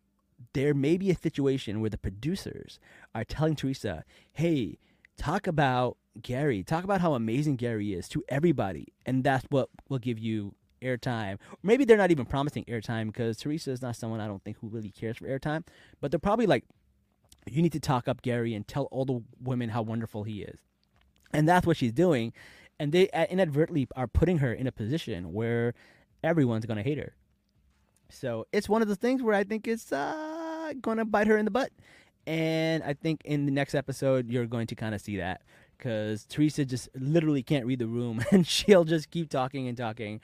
there 0.52 0.74
may 0.74 0.96
be 0.96 1.10
a 1.10 1.14
situation 1.14 1.80
where 1.80 1.90
the 1.90 1.98
producers 1.98 2.78
are 3.14 3.24
telling 3.24 3.56
Theresa, 3.56 4.04
"Hey, 4.32 4.78
talk 5.16 5.46
about 5.46 5.96
Gary. 6.20 6.62
Talk 6.62 6.84
about 6.84 7.00
how 7.00 7.14
amazing 7.14 7.56
Gary 7.56 7.92
is 7.92 8.08
to 8.10 8.24
everybody, 8.28 8.92
and 9.04 9.22
that's 9.24 9.44
what 9.50 9.68
will 9.88 9.98
give 9.98 10.18
you 10.18 10.54
airtime. 10.82 11.38
Maybe 11.62 11.84
they're 11.84 11.96
not 11.96 12.10
even 12.10 12.26
promising 12.26 12.64
airtime 12.64 13.06
because 13.06 13.38
Theresa 13.38 13.70
is 13.70 13.82
not 13.82 13.96
someone 13.96 14.20
I 14.20 14.26
don't 14.26 14.42
think 14.44 14.58
who 14.58 14.68
really 14.68 14.90
cares 14.90 15.16
for 15.16 15.26
airtime. 15.26 15.66
But 16.00 16.10
they're 16.10 16.20
probably 16.20 16.46
like, 16.46 16.64
you 17.50 17.62
need 17.62 17.72
to 17.72 17.80
talk 17.80 18.08
up 18.08 18.22
Gary 18.22 18.54
and 18.54 18.66
tell 18.66 18.84
all 18.84 19.04
the 19.04 19.22
women 19.42 19.68
how 19.70 19.82
wonderful 19.82 20.24
he 20.24 20.42
is, 20.42 20.60
and 21.32 21.48
that's 21.48 21.66
what 21.66 21.76
she's 21.76 21.92
doing. 21.92 22.32
And 22.78 22.92
they 22.92 23.08
uh, 23.10 23.26
inadvertently 23.30 23.88
are 23.96 24.06
putting 24.06 24.38
her 24.38 24.52
in 24.52 24.66
a 24.66 24.72
position 24.72 25.32
where 25.32 25.74
everyone's 26.22 26.66
gonna 26.66 26.82
hate 26.82 26.98
her. 26.98 27.14
So 28.10 28.46
it's 28.52 28.68
one 28.68 28.82
of 28.82 28.88
the 28.88 28.96
things 28.96 29.22
where 29.22 29.34
I 29.34 29.44
think 29.44 29.66
it's 29.66 29.92
uh, 29.92 30.72
gonna 30.80 31.04
bite 31.04 31.26
her 31.26 31.38
in 31.38 31.44
the 31.44 31.50
butt. 31.50 31.70
And 32.26 32.82
I 32.82 32.94
think 32.94 33.22
in 33.24 33.46
the 33.46 33.52
next 33.52 33.74
episode, 33.74 34.28
you're 34.28 34.46
going 34.46 34.66
to 34.66 34.74
kind 34.74 34.94
of 34.94 35.00
see 35.00 35.16
that 35.18 35.42
because 35.78 36.24
Theresa 36.24 36.64
just 36.64 36.88
literally 36.94 37.42
can't 37.42 37.66
read 37.66 37.78
the 37.78 37.86
room, 37.86 38.24
and 38.32 38.46
she'll 38.46 38.84
just 38.84 39.10
keep 39.10 39.30
talking 39.30 39.68
and 39.68 39.76
talking. 39.76 40.20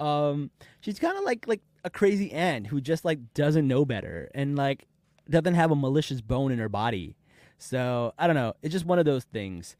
Um, 0.00 0.50
she's 0.80 0.98
kind 0.98 1.16
of 1.16 1.24
like 1.24 1.46
like 1.46 1.62
a 1.84 1.90
crazy 1.90 2.32
aunt 2.32 2.66
who 2.66 2.80
just 2.80 3.04
like 3.04 3.34
doesn't 3.34 3.68
know 3.68 3.84
better 3.84 4.30
and 4.34 4.56
like 4.56 4.86
doesn't 5.28 5.54
have 5.54 5.70
a 5.70 5.76
malicious 5.76 6.20
bone 6.20 6.52
in 6.52 6.58
her 6.58 6.68
body. 6.68 7.16
So 7.58 8.12
I 8.18 8.26
don't 8.26 8.36
know. 8.36 8.54
It's 8.62 8.72
just 8.72 8.86
one 8.86 8.98
of 8.98 9.04
those 9.04 9.24
things. 9.24 9.76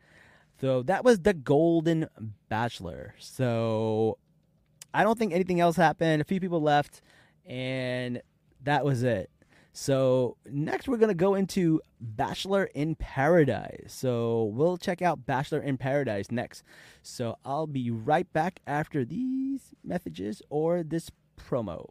So 0.61 0.83
that 0.85 1.05
was 1.05 1.21
the 1.21 1.35
Golden 1.35 2.09
Bachelor. 2.49 3.15
So 3.19 4.19
I 4.93 5.03
don't 5.03 5.19
think 5.19 5.33
anything 5.33 5.61
else 5.61 5.77
happened. 5.77 6.23
A 6.23 6.25
few 6.25 6.41
people 6.41 6.61
left, 6.61 7.03
and 7.45 8.23
that 8.63 8.85
was 8.85 9.03
it. 9.03 9.31
So 9.73 10.37
next 10.47 10.87
we're 10.87 10.99
gonna 10.99 11.15
go 11.15 11.35
into 11.35 11.81
Bachelor 12.01 12.65
in 12.75 12.95
Paradise. 12.95 13.93
So 13.93 14.45
we'll 14.55 14.77
check 14.77 15.03
out 15.03 15.27
Bachelor 15.27 15.59
in 15.59 15.77
Paradise 15.79 16.31
next. 16.31 16.63
So 17.03 17.37
I'll 17.45 17.67
be 17.67 17.91
right 17.91 18.33
back 18.33 18.61
after 18.69 19.05
these 19.05 19.75
messages 19.83 20.41
or 20.49 20.85
this 20.85 21.11
promo. 21.37 21.91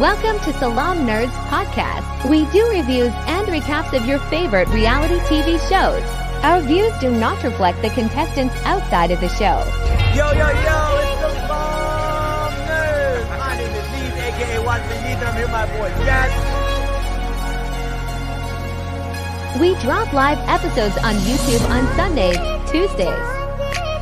Welcome 0.00 0.38
to 0.40 0.52
Salaam 0.58 1.06
Nerds 1.06 1.32
Podcast. 1.48 2.28
We 2.28 2.44
do 2.52 2.68
reviews 2.68 3.14
and 3.26 3.48
recaps 3.48 3.94
of 3.98 4.04
your 4.04 4.18
favorite 4.28 4.68
reality 4.68 5.16
TV 5.20 5.58
shows. 5.70 6.02
Our 6.44 6.60
views 6.60 6.92
do 7.00 7.10
not 7.10 7.42
reflect 7.42 7.80
the 7.80 7.88
contestants 7.88 8.54
outside 8.64 9.10
of 9.10 9.20
the 9.22 9.30
show. 9.30 9.64
Yo, 10.14 10.32
yo, 10.32 10.48
yo, 10.50 11.00
it's 11.00 11.20
the 11.22 11.32
Bomb 11.48 12.52
Nerds. 12.68 13.38
My 13.38 13.56
name 13.56 13.72
is 13.72 13.86
Neebs, 13.86 14.18
aka 14.20 14.58
Watson 14.66 14.98
Neebs, 14.98 15.26
I'm 15.26 15.34
here 15.34 15.44
with 15.44 15.52
my 15.52 15.64
boy 15.78 15.88
Jazz. 16.04 16.30
We 19.58 19.74
drop 19.80 20.12
live 20.12 20.38
episodes 20.46 20.98
on 20.98 21.14
YouTube 21.24 21.66
on 21.70 21.86
Sundays, 21.96 22.36
Tuesdays, 22.70 23.28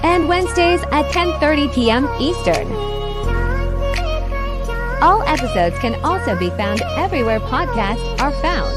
and 0.02 0.26
Wednesdays 0.28 0.82
at 0.90 1.06
10:30 1.12 1.72
p.m. 1.72 2.08
Eastern. 2.18 2.93
All 5.02 5.22
episodes 5.22 5.78
can 5.78 5.94
also 6.04 6.36
be 6.38 6.50
found 6.50 6.82
everywhere 6.96 7.40
podcasts 7.40 8.20
are 8.20 8.32
found. 8.42 8.74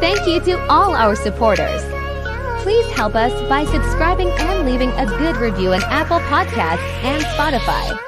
Thank 0.00 0.26
you 0.26 0.40
to 0.40 0.58
all 0.68 0.94
our 0.94 1.16
supporters. 1.16 1.82
Please 2.62 2.86
help 2.92 3.14
us 3.14 3.32
by 3.48 3.64
subscribing 3.64 4.28
and 4.30 4.68
leaving 4.68 4.90
a 4.90 5.06
good 5.06 5.36
review 5.36 5.72
on 5.72 5.82
Apple 5.84 6.20
Podcasts 6.20 6.78
and 7.02 7.22
Spotify. 7.24 7.98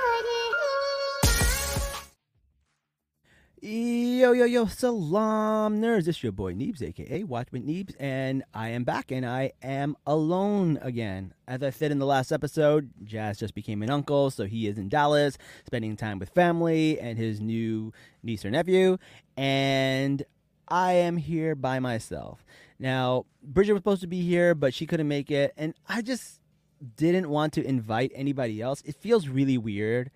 Yo, 4.21 4.33
yo, 4.33 4.45
yo, 4.45 4.67
salaam 4.67 5.81
nerds. 5.81 6.07
It's 6.07 6.23
your 6.23 6.31
boy 6.31 6.53
Neebs, 6.53 6.83
aka 6.83 7.25
Watchman 7.25 7.63
Neebs, 7.63 7.95
and 7.99 8.45
I 8.53 8.69
am 8.69 8.85
back 8.85 9.11
and 9.11 9.25
I 9.25 9.53
am 9.63 9.97
alone 10.07 10.79
again. 10.83 11.33
As 11.49 11.63
I 11.63 11.71
said 11.71 11.91
in 11.91 11.99
the 11.99 12.05
last 12.05 12.31
episode, 12.31 12.91
Jazz 13.03 13.39
just 13.39 13.55
became 13.55 13.83
an 13.83 13.89
uncle, 13.89 14.31
so 14.31 14.45
he 14.45 14.67
is 14.67 14.77
in 14.77 14.91
Dallas 14.91 15.39
spending 15.65 15.97
time 15.97 16.19
with 16.19 16.29
family 16.29 17.01
and 17.01 17.17
his 17.17 17.41
new 17.41 17.95
niece 18.23 18.45
or 18.45 18.51
nephew, 18.51 18.99
and 19.39 20.23
I 20.69 20.93
am 20.93 21.17
here 21.17 21.55
by 21.55 21.79
myself. 21.79 22.45
Now, 22.79 23.25
Bridget 23.43 23.73
was 23.73 23.81
supposed 23.81 24.03
to 24.03 24.07
be 24.07 24.21
here, 24.21 24.55
but 24.55 24.75
she 24.75 24.85
couldn't 24.85 25.09
make 25.09 25.31
it, 25.31 25.55
and 25.57 25.73
I 25.89 26.03
just 26.03 26.41
didn't 26.97 27.31
want 27.31 27.55
to 27.55 27.67
invite 27.67 28.13
anybody 28.15 28.61
else. 28.61 28.83
It 28.85 28.97
feels 28.97 29.29
really 29.29 29.57
weird 29.57 30.11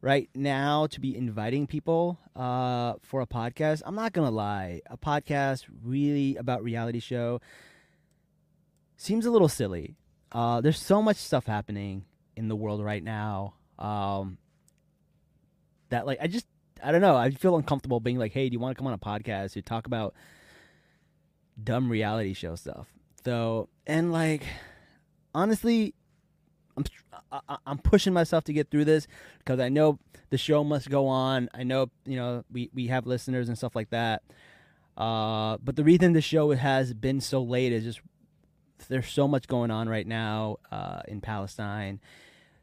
right 0.00 0.28
now 0.34 0.86
to 0.86 1.00
be 1.00 1.16
inviting 1.16 1.66
people 1.66 2.18
uh, 2.34 2.94
for 3.02 3.20
a 3.20 3.26
podcast. 3.26 3.82
I'm 3.84 3.94
not 3.94 4.12
gonna 4.12 4.30
lie, 4.30 4.80
a 4.86 4.96
podcast 4.96 5.66
really 5.82 6.36
about 6.36 6.62
reality 6.62 7.00
show 7.00 7.40
seems 8.96 9.26
a 9.26 9.30
little 9.30 9.48
silly. 9.48 9.96
Uh, 10.32 10.60
there's 10.60 10.78
so 10.78 11.02
much 11.02 11.16
stuff 11.16 11.46
happening 11.46 12.04
in 12.36 12.48
the 12.48 12.56
world 12.56 12.84
right 12.84 13.02
now 13.02 13.54
um, 13.78 14.38
that 15.88 16.06
like 16.06 16.18
I 16.20 16.26
just 16.26 16.46
I 16.82 16.92
don't 16.92 17.00
know. 17.00 17.16
I 17.16 17.30
feel 17.30 17.56
uncomfortable 17.56 18.00
being 18.00 18.18
like, 18.18 18.32
hey, 18.32 18.48
do 18.48 18.54
you 18.54 18.60
want 18.60 18.76
to 18.76 18.78
come 18.78 18.86
on 18.86 18.94
a 18.94 18.98
podcast 18.98 19.52
to 19.52 19.62
talk 19.62 19.86
about 19.86 20.14
dumb 21.62 21.90
reality 21.90 22.32
show 22.32 22.54
stuff? 22.54 22.88
So 23.24 23.68
and 23.86 24.12
like 24.12 24.44
honestly, 25.34 25.94
I'm 26.80 27.40
I, 27.48 27.56
I'm 27.66 27.78
pushing 27.78 28.12
myself 28.12 28.44
to 28.44 28.52
get 28.52 28.70
through 28.70 28.84
this 28.84 29.06
because 29.38 29.60
I 29.60 29.68
know 29.68 29.98
the 30.30 30.38
show 30.38 30.64
must 30.64 30.90
go 30.90 31.06
on. 31.06 31.48
I 31.54 31.62
know 31.62 31.90
you 32.04 32.16
know 32.16 32.44
we 32.50 32.70
we 32.74 32.88
have 32.88 33.06
listeners 33.06 33.48
and 33.48 33.56
stuff 33.56 33.74
like 33.76 33.90
that. 33.90 34.22
Uh, 34.96 35.58
but 35.62 35.76
the 35.76 35.84
reason 35.84 36.12
the 36.12 36.20
show 36.20 36.50
has 36.50 36.92
been 36.92 37.20
so 37.20 37.42
late 37.42 37.72
is 37.72 37.84
just 37.84 38.00
there's 38.88 39.08
so 39.08 39.28
much 39.28 39.46
going 39.46 39.70
on 39.70 39.88
right 39.88 40.06
now 40.06 40.56
uh, 40.70 41.02
in 41.06 41.20
Palestine 41.20 42.00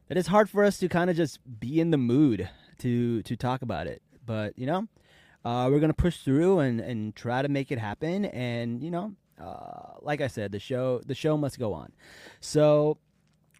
that 0.08 0.18
it's 0.18 0.28
hard 0.28 0.50
for 0.50 0.64
us 0.64 0.78
to 0.80 0.90
kind 0.90 1.10
of 1.10 1.16
just 1.16 1.40
be 1.60 1.80
in 1.80 1.92
the 1.92 1.98
mood 1.98 2.50
to 2.80 3.22
to 3.24 3.36
talk 3.36 3.62
about 3.62 3.88
it. 3.88 4.02
But 4.26 4.58
you 4.58 4.66
know, 4.66 4.88
uh, 5.46 5.70
we're 5.72 5.80
gonna 5.80 5.94
push 5.94 6.18
through 6.18 6.60
and 6.60 6.80
and 6.80 7.16
try 7.16 7.42
to 7.42 7.50
make 7.50 7.72
it 7.72 7.80
happen. 7.80 8.26
And 8.26 8.84
you 8.84 8.92
know, 8.92 9.14
uh, 9.42 9.94
like 10.02 10.22
I 10.22 10.28
said, 10.28 10.52
the 10.52 10.60
show 10.60 11.02
the 11.06 11.16
show 11.16 11.38
must 11.38 11.60
go 11.60 11.74
on. 11.74 11.92
So 12.40 12.98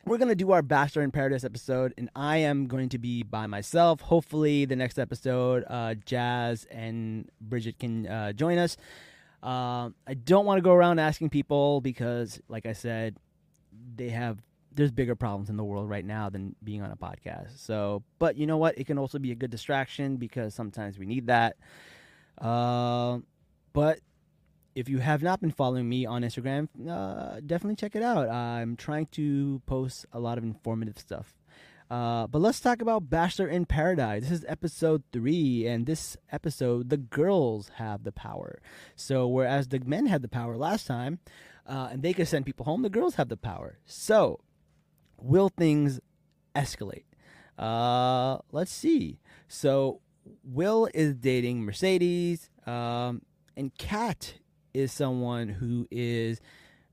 we're 0.08 0.18
going 0.18 0.30
to 0.30 0.36
do 0.36 0.52
our 0.52 0.62
Bachelor 0.62 1.04
in 1.04 1.12
Paradise 1.12 1.44
episode, 1.44 1.94
and 1.98 2.10
I 2.16 2.38
am 2.38 2.68
going 2.68 2.88
to 2.90 2.98
be 2.98 3.24
by 3.24 3.46
myself. 3.46 4.00
Hopefully, 4.00 4.64
the 4.64 4.76
next 4.76 4.98
episode, 4.98 5.66
uh, 5.68 5.96
Jazz 6.06 6.66
and 6.72 7.30
Bridget 7.42 7.78
can 7.78 8.08
uh, 8.08 8.32
join 8.32 8.58
us. 8.58 8.78
Uh, 9.44 9.90
I 10.08 10.14
don't 10.14 10.46
want 10.46 10.60
to 10.60 10.62
go 10.62 10.72
around 10.72 11.00
asking 11.00 11.30
people 11.30 11.82
because, 11.82 12.40
like 12.48 12.66
I 12.66 12.74
said, 12.74 13.18
they 13.96 14.10
have 14.10 14.40
there's 14.74 14.92
bigger 14.92 15.16
problems 15.16 15.50
in 15.50 15.58
the 15.58 15.64
world 15.64 15.90
right 15.90 16.06
now 16.06 16.30
than 16.30 16.56
being 16.64 16.82
on 16.82 16.92
a 16.92 16.96
podcast. 16.96 17.58
So, 17.58 18.04
but 18.20 18.38
you 18.38 18.46
know 18.48 18.58
what? 18.58 18.78
It 18.78 18.86
can 18.86 18.98
also 18.98 19.20
be 19.20 19.32
a 19.32 19.36
good 19.36 19.52
distraction 19.52 20.18
because 20.18 20.54
sometimes 20.54 20.98
we 20.98 21.06
need 21.06 21.28
that. 21.28 21.58
Uh, 22.40 23.20
but 23.74 24.00
if 24.78 24.88
you 24.88 25.00
have 25.00 25.24
not 25.24 25.42
been 25.42 25.50
following 25.50 25.90
me 25.90 26.06
on 26.06 26.22
Instagram, 26.22 26.68
uh, 26.88 27.40
definitely 27.44 27.76
check 27.76 27.96
it 27.96 28.04
out. 28.04 28.30
I'm 28.30 28.76
trying 28.76 29.08
to 29.08 29.60
post 29.66 30.06
a 30.14 30.20
lot 30.20 30.38
of 30.38 30.44
informative 30.44 31.00
stuff. 31.00 31.34
Uh, 31.90 32.28
but 32.28 32.44
let's 32.44 32.60
talk 32.60 32.80
about 32.80 33.10
Bachelor 33.10 33.48
in 33.48 33.66
Paradise. 33.66 34.22
This 34.22 34.32
is 34.32 34.46
episode 34.48 35.02
three, 35.12 35.66
and 35.66 35.88
this 35.88 36.16
episode, 36.32 36.92
the 36.92 36.98
girls 36.98 37.72
have 37.78 38.04
the 38.04 38.12
power. 38.12 38.62
So, 38.96 39.28
whereas 39.28 39.68
the 39.68 39.80
men 39.80 40.06
had 40.06 40.22
the 40.22 40.28
power 40.28 40.56
last 40.56 40.86
time, 40.86 41.22
uh, 41.66 41.90
and 41.92 42.04
they 42.04 42.14
could 42.14 42.28
send 42.28 42.46
people 42.46 42.66
home, 42.66 42.84
the 42.84 42.90
girls 42.90 43.16
have 43.16 43.30
the 43.30 43.38
power. 43.38 43.80
So, 43.84 44.42
will 45.20 45.50
things 45.50 46.00
escalate? 46.56 47.06
Uh, 47.58 48.38
let's 48.52 48.72
see. 48.72 49.22
So, 49.48 50.02
Will 50.44 50.88
is 50.94 51.16
dating 51.16 51.64
Mercedes, 51.64 52.52
um, 52.68 53.24
and 53.56 53.76
Kat 53.80 54.36
is 54.78 54.92
someone 54.92 55.50
who 55.50 55.88
is 55.90 56.40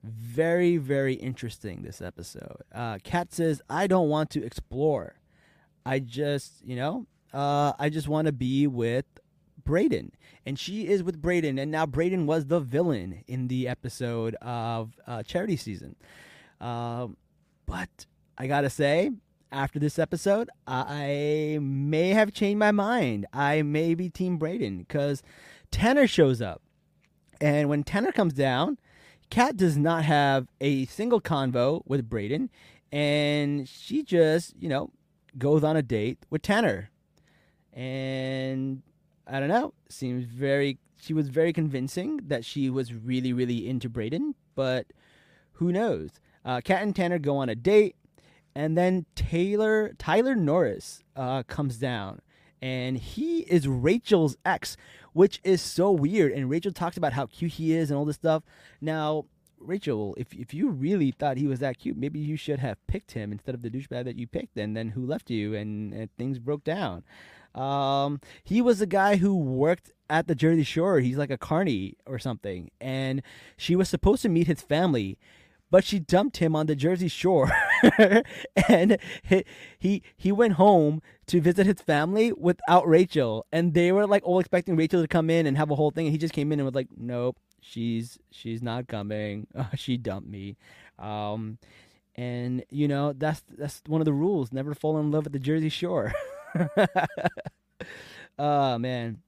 very, 0.02 0.76
very 0.76 1.14
interesting 1.14 1.82
this 1.82 2.00
episode. 2.00 2.62
Uh, 2.74 2.98
Kat 3.04 3.32
says, 3.32 3.60
I 3.68 3.86
don't 3.86 4.08
want 4.08 4.30
to 4.30 4.44
explore. 4.44 5.16
I 5.84 5.98
just, 5.98 6.64
you 6.64 6.76
know, 6.76 7.06
uh, 7.32 7.72
I 7.78 7.90
just 7.90 8.08
want 8.08 8.26
to 8.26 8.32
be 8.32 8.66
with 8.66 9.06
Brayden. 9.62 10.10
And 10.46 10.58
she 10.58 10.86
is 10.86 11.02
with 11.02 11.20
Brayden. 11.20 11.60
And 11.60 11.70
now 11.70 11.86
Brayden 11.86 12.26
was 12.26 12.46
the 12.46 12.60
villain 12.60 13.22
in 13.26 13.48
the 13.48 13.68
episode 13.68 14.34
of 14.36 14.92
uh, 15.06 15.22
Charity 15.22 15.56
Season. 15.56 15.96
Um, 16.60 17.16
but 17.66 18.06
I 18.38 18.46
got 18.46 18.62
to 18.62 18.70
say, 18.70 19.10
after 19.52 19.78
this 19.78 19.98
episode, 19.98 20.50
I 20.66 21.58
may 21.60 22.10
have 22.10 22.32
changed 22.32 22.58
my 22.58 22.72
mind. 22.72 23.26
I 23.32 23.62
may 23.62 23.94
be 23.94 24.08
Team 24.08 24.38
Brayden 24.38 24.78
because 24.78 25.22
Tanner 25.70 26.06
shows 26.06 26.42
up. 26.42 26.62
And 27.44 27.68
when 27.68 27.84
Tanner 27.84 28.10
comes 28.10 28.32
down, 28.32 28.78
Kat 29.28 29.54
does 29.54 29.76
not 29.76 30.02
have 30.06 30.48
a 30.62 30.86
single 30.86 31.20
convo 31.20 31.82
with 31.84 32.08
Brayden, 32.08 32.48
and 32.90 33.68
she 33.68 34.02
just, 34.02 34.54
you 34.58 34.66
know, 34.66 34.88
goes 35.36 35.62
on 35.62 35.76
a 35.76 35.82
date 35.82 36.24
with 36.30 36.40
Tanner. 36.40 36.88
And 37.70 38.80
I 39.26 39.40
don't 39.40 39.50
know, 39.50 39.74
seems 39.90 40.24
very, 40.24 40.78
she 40.98 41.12
was 41.12 41.28
very 41.28 41.52
convincing 41.52 42.20
that 42.28 42.46
she 42.46 42.70
was 42.70 42.94
really, 42.94 43.34
really 43.34 43.68
into 43.68 43.90
Brayden, 43.90 44.32
but 44.54 44.86
who 45.52 45.70
knows? 45.70 46.12
Uh, 46.46 46.62
Kat 46.64 46.82
and 46.82 46.96
Tanner 46.96 47.18
go 47.18 47.36
on 47.36 47.50
a 47.50 47.54
date, 47.54 47.94
and 48.54 48.74
then 48.74 49.04
Taylor, 49.14 49.92
Tyler 49.98 50.34
Norris 50.34 51.04
uh, 51.14 51.42
comes 51.42 51.76
down, 51.76 52.22
and 52.62 52.96
he 52.96 53.40
is 53.40 53.68
Rachel's 53.68 54.38
ex, 54.46 54.78
which 55.14 55.40
is 55.42 55.62
so 55.62 55.90
weird. 55.90 56.32
And 56.32 56.50
Rachel 56.50 56.72
talks 56.72 56.98
about 56.98 57.14
how 57.14 57.24
cute 57.26 57.52
he 57.52 57.72
is 57.72 57.90
and 57.90 57.96
all 57.96 58.04
this 58.04 58.16
stuff. 58.16 58.42
Now, 58.82 59.24
Rachel, 59.58 60.14
if 60.18 60.34
if 60.34 60.52
you 60.52 60.68
really 60.68 61.10
thought 61.10 61.38
he 61.38 61.46
was 61.46 61.60
that 61.60 61.78
cute, 61.78 61.96
maybe 61.96 62.20
you 62.20 62.36
should 62.36 62.58
have 62.58 62.86
picked 62.86 63.12
him 63.12 63.32
instead 63.32 63.54
of 63.54 63.62
the 63.62 63.70
douchebag 63.70 64.04
that 64.04 64.18
you 64.18 64.26
picked, 64.26 64.58
and 64.58 64.76
then 64.76 64.90
who 64.90 65.06
left 65.06 65.30
you, 65.30 65.54
and, 65.54 65.94
and 65.94 66.10
things 66.18 66.38
broke 66.38 66.64
down. 66.64 67.02
Um, 67.54 68.20
he 68.42 68.60
was 68.60 68.80
a 68.80 68.86
guy 68.86 69.16
who 69.16 69.34
worked 69.36 69.92
at 70.10 70.26
the 70.26 70.34
Jersey 70.34 70.64
Shore. 70.64 71.00
He's 71.00 71.16
like 71.16 71.30
a 71.30 71.38
carny 71.38 71.96
or 72.04 72.18
something, 72.18 72.70
and 72.80 73.22
she 73.56 73.74
was 73.74 73.88
supposed 73.88 74.22
to 74.22 74.28
meet 74.28 74.48
his 74.48 74.60
family 74.60 75.16
but 75.70 75.84
she 75.84 75.98
dumped 75.98 76.38
him 76.38 76.54
on 76.54 76.66
the 76.66 76.76
Jersey 76.76 77.08
Shore, 77.08 77.50
and 78.68 78.98
he, 79.78 80.02
he 80.16 80.32
went 80.32 80.54
home 80.54 81.02
to 81.26 81.40
visit 81.40 81.66
his 81.66 81.80
family 81.80 82.32
without 82.32 82.86
Rachel, 82.86 83.46
and 83.52 83.74
they 83.74 83.92
were 83.92 84.06
like 84.06 84.22
all 84.24 84.38
expecting 84.38 84.76
Rachel 84.76 85.02
to 85.02 85.08
come 85.08 85.30
in 85.30 85.46
and 85.46 85.56
have 85.56 85.70
a 85.70 85.74
whole 85.74 85.90
thing, 85.90 86.06
and 86.06 86.12
he 86.12 86.18
just 86.18 86.34
came 86.34 86.52
in 86.52 86.60
and 86.60 86.66
was 86.66 86.74
like, 86.74 86.88
"Nope, 86.96 87.36
she's 87.60 88.18
she's 88.30 88.62
not 88.62 88.86
coming. 88.88 89.46
she 89.76 89.96
dumped 89.96 90.28
me." 90.28 90.56
Um, 90.98 91.58
and 92.16 92.64
you 92.70 92.86
know 92.88 93.12
that's 93.12 93.42
that's 93.58 93.82
one 93.86 94.00
of 94.00 94.04
the 94.04 94.12
rules: 94.12 94.52
never 94.52 94.74
fall 94.74 94.98
in 94.98 95.10
love 95.10 95.26
at 95.26 95.32
the 95.32 95.38
Jersey 95.38 95.68
Shore. 95.68 96.12
oh 98.38 98.78
man 98.78 99.18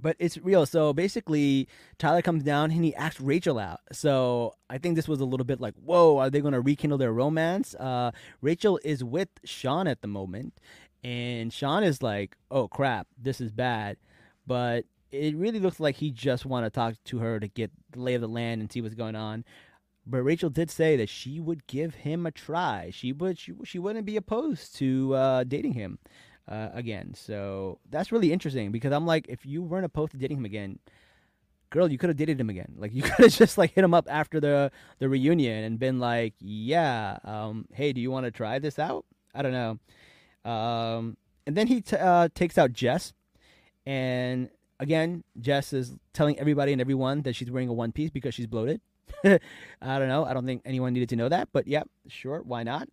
but 0.00 0.16
it's 0.18 0.38
real. 0.38 0.66
So 0.66 0.92
basically, 0.92 1.68
Tyler 1.98 2.22
comes 2.22 2.42
down 2.42 2.70
and 2.70 2.84
he 2.84 2.94
asks 2.94 3.20
Rachel 3.20 3.58
out. 3.58 3.80
So 3.92 4.54
I 4.70 4.78
think 4.78 4.96
this 4.96 5.08
was 5.08 5.20
a 5.20 5.24
little 5.24 5.44
bit 5.44 5.60
like, 5.60 5.74
whoa, 5.74 6.18
are 6.18 6.30
they 6.30 6.40
going 6.40 6.54
to 6.54 6.60
rekindle 6.60 6.98
their 6.98 7.12
romance? 7.12 7.74
Uh, 7.74 8.12
Rachel 8.40 8.78
is 8.84 9.04
with 9.04 9.28
Sean 9.44 9.86
at 9.86 10.02
the 10.02 10.08
moment, 10.08 10.54
and 11.04 11.52
Sean 11.52 11.82
is 11.82 12.02
like, 12.02 12.36
oh 12.50 12.68
crap, 12.68 13.06
this 13.20 13.40
is 13.40 13.50
bad. 13.50 13.96
But 14.46 14.86
it 15.10 15.36
really 15.36 15.60
looks 15.60 15.78
like 15.78 15.96
he 15.96 16.10
just 16.10 16.46
want 16.46 16.64
to 16.64 16.70
talk 16.70 16.94
to 17.04 17.18
her 17.18 17.38
to 17.38 17.48
get 17.48 17.70
the 17.90 18.00
lay 18.00 18.14
of 18.14 18.20
the 18.22 18.28
land 18.28 18.60
and 18.60 18.72
see 18.72 18.80
what's 18.80 18.94
going 18.94 19.16
on. 19.16 19.44
But 20.04 20.22
Rachel 20.22 20.50
did 20.50 20.70
say 20.70 20.96
that 20.96 21.08
she 21.08 21.38
would 21.38 21.66
give 21.68 21.94
him 21.94 22.26
a 22.26 22.32
try. 22.32 22.90
She 22.92 23.12
would 23.12 23.38
she, 23.38 23.52
she 23.64 23.78
wouldn't 23.78 24.06
be 24.06 24.16
opposed 24.16 24.74
to 24.76 25.14
uh, 25.14 25.44
dating 25.44 25.74
him 25.74 25.98
uh, 26.48 26.68
again. 26.72 27.14
So 27.14 27.78
that's 27.90 28.12
really 28.12 28.32
interesting 28.32 28.72
because 28.72 28.92
I'm 28.92 29.06
like, 29.06 29.26
if 29.28 29.46
you 29.46 29.62
weren't 29.62 29.84
opposed 29.84 30.12
to 30.12 30.18
dating 30.18 30.38
him 30.38 30.44
again, 30.44 30.78
girl, 31.70 31.90
you 31.90 31.98
could 31.98 32.10
have 32.10 32.16
dated 32.16 32.40
him 32.40 32.50
again. 32.50 32.74
Like 32.78 32.94
you 32.94 33.02
could 33.02 33.24
have 33.24 33.32
just 33.32 33.58
like 33.58 33.72
hit 33.74 33.84
him 33.84 33.94
up 33.94 34.06
after 34.10 34.40
the 34.40 34.70
the 34.98 35.08
reunion 35.08 35.64
and 35.64 35.78
been 35.78 35.98
like, 35.98 36.34
yeah, 36.40 37.18
um, 37.24 37.66
hey, 37.72 37.92
do 37.92 38.00
you 38.00 38.10
want 38.10 38.26
to 38.26 38.30
try 38.30 38.58
this 38.58 38.78
out? 38.78 39.04
I 39.34 39.42
don't 39.42 39.52
know. 39.52 40.50
Um, 40.50 41.16
and 41.46 41.56
then 41.56 41.66
he 41.66 41.80
t- 41.80 41.96
uh, 41.96 42.28
takes 42.34 42.58
out 42.58 42.72
Jess, 42.72 43.12
and 43.86 44.50
again, 44.80 45.24
Jess 45.40 45.72
is 45.72 45.94
telling 46.12 46.38
everybody 46.38 46.72
and 46.72 46.80
everyone 46.80 47.22
that 47.22 47.34
she's 47.36 47.50
wearing 47.50 47.68
a 47.68 47.72
one 47.72 47.92
piece 47.92 48.10
because 48.10 48.34
she's 48.34 48.46
bloated. 48.46 48.80
I 49.24 49.38
don't 49.80 50.08
know. 50.08 50.24
I 50.24 50.34
don't 50.34 50.46
think 50.46 50.62
anyone 50.64 50.92
needed 50.92 51.08
to 51.10 51.16
know 51.16 51.28
that, 51.28 51.48
but 51.52 51.66
yeah, 51.66 51.82
sure, 52.08 52.42
why 52.44 52.64
not? 52.64 52.88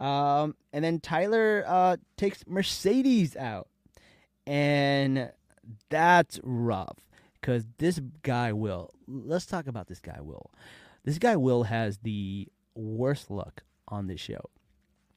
Um, 0.00 0.54
and 0.72 0.84
then 0.84 1.00
Tyler 1.00 1.64
uh, 1.66 1.96
takes 2.16 2.44
Mercedes 2.46 3.36
out. 3.36 3.68
And 4.46 5.30
that's 5.90 6.40
rough 6.42 6.98
because 7.40 7.66
this 7.78 8.00
guy, 8.22 8.52
Will, 8.52 8.90
let's 9.06 9.46
talk 9.46 9.66
about 9.66 9.88
this 9.88 10.00
guy, 10.00 10.20
Will. 10.20 10.50
This 11.04 11.18
guy, 11.18 11.36
Will, 11.36 11.64
has 11.64 11.98
the 11.98 12.48
worst 12.74 13.30
luck 13.30 13.62
on 13.88 14.06
this 14.06 14.20
show. 14.20 14.50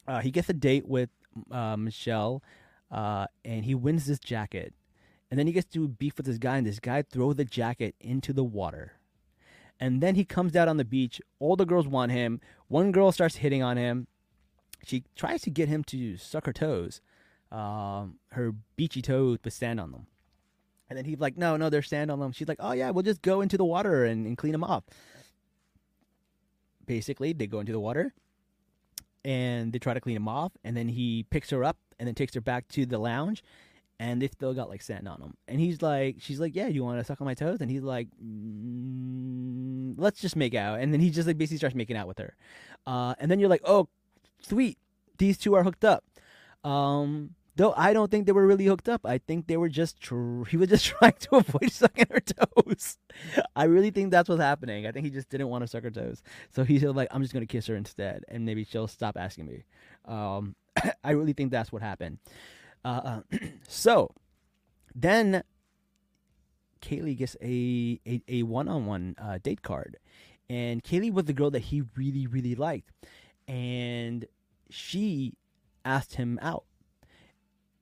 Uh, 0.07 0.19
he 0.19 0.31
gets 0.31 0.49
a 0.49 0.53
date 0.53 0.87
with 0.87 1.09
uh, 1.51 1.77
Michelle 1.77 2.43
uh, 2.91 3.27
and 3.45 3.65
he 3.65 3.75
wins 3.75 4.05
this 4.05 4.19
jacket. 4.19 4.73
And 5.29 5.39
then 5.39 5.47
he 5.47 5.53
gets 5.53 5.71
to 5.73 5.87
beef 5.87 6.17
with 6.17 6.25
this 6.25 6.37
guy, 6.37 6.57
and 6.57 6.67
this 6.67 6.81
guy 6.81 7.03
throws 7.03 7.37
the 7.37 7.45
jacket 7.45 7.95
into 8.01 8.33
the 8.33 8.43
water. 8.43 8.93
And 9.79 10.03
then 10.03 10.15
he 10.15 10.25
comes 10.25 10.57
out 10.57 10.67
on 10.67 10.75
the 10.75 10.83
beach. 10.83 11.21
All 11.39 11.55
the 11.55 11.65
girls 11.65 11.87
want 11.87 12.11
him. 12.11 12.41
One 12.67 12.91
girl 12.91 13.13
starts 13.13 13.37
hitting 13.37 13.63
on 13.63 13.77
him 13.77 14.07
she 14.85 15.03
tries 15.15 15.41
to 15.43 15.49
get 15.49 15.67
him 15.69 15.83
to 15.85 16.17
suck 16.17 16.45
her 16.45 16.53
toes, 16.53 17.01
um, 17.51 18.15
her 18.31 18.53
beachy 18.75 19.01
toes, 19.01 19.37
but 19.41 19.53
stand 19.53 19.79
on 19.79 19.91
them. 19.91 20.07
And 20.89 20.97
then 20.97 21.05
he's 21.05 21.19
like, 21.19 21.37
no, 21.37 21.55
no, 21.55 21.69
there's 21.69 21.87
sand 21.87 22.11
on 22.11 22.19
them. 22.19 22.33
She's 22.33 22.49
like, 22.49 22.57
oh 22.59 22.73
yeah, 22.73 22.89
we'll 22.89 23.03
just 23.03 23.21
go 23.21 23.39
into 23.39 23.57
the 23.57 23.63
water 23.63 24.03
and, 24.03 24.27
and 24.27 24.37
clean 24.37 24.51
them 24.51 24.63
off. 24.63 24.83
Basically, 26.85 27.31
they 27.31 27.47
go 27.47 27.61
into 27.61 27.71
the 27.71 27.79
water 27.79 28.13
and 29.23 29.71
they 29.71 29.79
try 29.79 29.93
to 29.93 30.01
clean 30.01 30.15
them 30.15 30.27
off. 30.27 30.51
And 30.65 30.75
then 30.75 30.89
he 30.89 31.25
picks 31.29 31.49
her 31.51 31.63
up 31.63 31.77
and 31.97 32.07
then 32.07 32.13
takes 32.15 32.33
her 32.33 32.41
back 32.41 32.67
to 32.69 32.85
the 32.85 32.97
lounge. 32.97 33.41
And 34.01 34.21
they 34.21 34.27
still 34.27 34.53
got 34.53 34.67
like 34.67 34.81
sand 34.81 35.07
on 35.07 35.21
them. 35.21 35.37
And 35.47 35.61
he's 35.61 35.81
like, 35.81 36.17
she's 36.19 36.41
like, 36.41 36.55
yeah, 36.57 36.67
you 36.67 36.83
want 36.83 36.99
to 36.99 37.05
suck 37.05 37.21
on 37.21 37.25
my 37.25 37.35
toes? 37.35 37.61
And 37.61 37.71
he's 37.71 37.83
like, 37.83 38.09
mm, 38.21 39.93
let's 39.95 40.19
just 40.19 40.35
make 40.35 40.55
out. 40.55 40.81
And 40.81 40.91
then 40.91 40.99
he 40.99 41.09
just 41.09 41.25
like 41.25 41.37
basically 41.37 41.59
starts 41.59 41.75
making 41.75 41.95
out 41.95 42.07
with 42.07 42.17
her. 42.17 42.35
Uh, 42.85 43.13
and 43.17 43.31
then 43.31 43.39
you're 43.39 43.47
like, 43.47 43.61
oh 43.63 43.87
sweet, 44.41 44.77
these 45.17 45.37
two 45.37 45.55
are 45.55 45.63
hooked 45.63 45.85
up. 45.85 46.03
Um, 46.63 47.35
though 47.55 47.73
I 47.75 47.93
don't 47.93 48.09
think 48.09 48.25
they 48.25 48.31
were 48.31 48.47
really 48.47 48.65
hooked 48.65 48.89
up. 48.89 49.01
I 49.05 49.17
think 49.19 49.47
they 49.47 49.57
were 49.57 49.69
just 49.69 49.99
tr- 50.01 50.43
he 50.49 50.57
was 50.57 50.69
just 50.69 50.85
trying 50.97 51.13
to 51.13 51.35
avoid 51.35 51.71
sucking 51.71 52.07
her 52.09 52.19
toes. 52.19 52.97
I 53.55 53.65
really 53.65 53.91
think 53.91 54.11
that's 54.11 54.29
what's 54.29 54.41
happening. 54.41 54.87
I 54.87 54.91
think 54.91 55.05
he 55.05 55.11
just 55.11 55.29
didn't 55.29 55.49
want 55.49 55.63
to 55.63 55.67
suck 55.67 55.83
her 55.83 55.91
toes, 55.91 56.23
so 56.49 56.63
he's 56.63 56.83
like, 56.83 57.07
I'm 57.11 57.21
just 57.21 57.33
gonna 57.33 57.45
kiss 57.45 57.67
her 57.67 57.75
instead, 57.75 58.23
and 58.27 58.45
maybe 58.45 58.63
she'll 58.63 58.87
stop 58.87 59.17
asking 59.17 59.45
me. 59.45 59.63
Um, 60.05 60.55
I 61.03 61.11
really 61.11 61.33
think 61.33 61.51
that's 61.51 61.71
what 61.71 61.81
happened. 61.81 62.19
Uh, 62.83 63.21
so 63.67 64.11
then 64.95 65.43
Kaylee 66.81 67.17
gets 67.17 67.35
a 67.41 67.99
a, 68.07 68.21
a 68.27 68.43
one-on-one 68.43 69.15
uh, 69.21 69.39
date 69.41 69.61
card, 69.61 69.97
and 70.49 70.83
Kaylee 70.83 71.13
was 71.13 71.25
the 71.25 71.33
girl 71.33 71.51
that 71.51 71.59
he 71.59 71.83
really 71.95 72.27
really 72.27 72.55
liked 72.55 72.91
and 73.47 74.25
she 74.69 75.33
asked 75.85 76.15
him 76.15 76.39
out. 76.41 76.65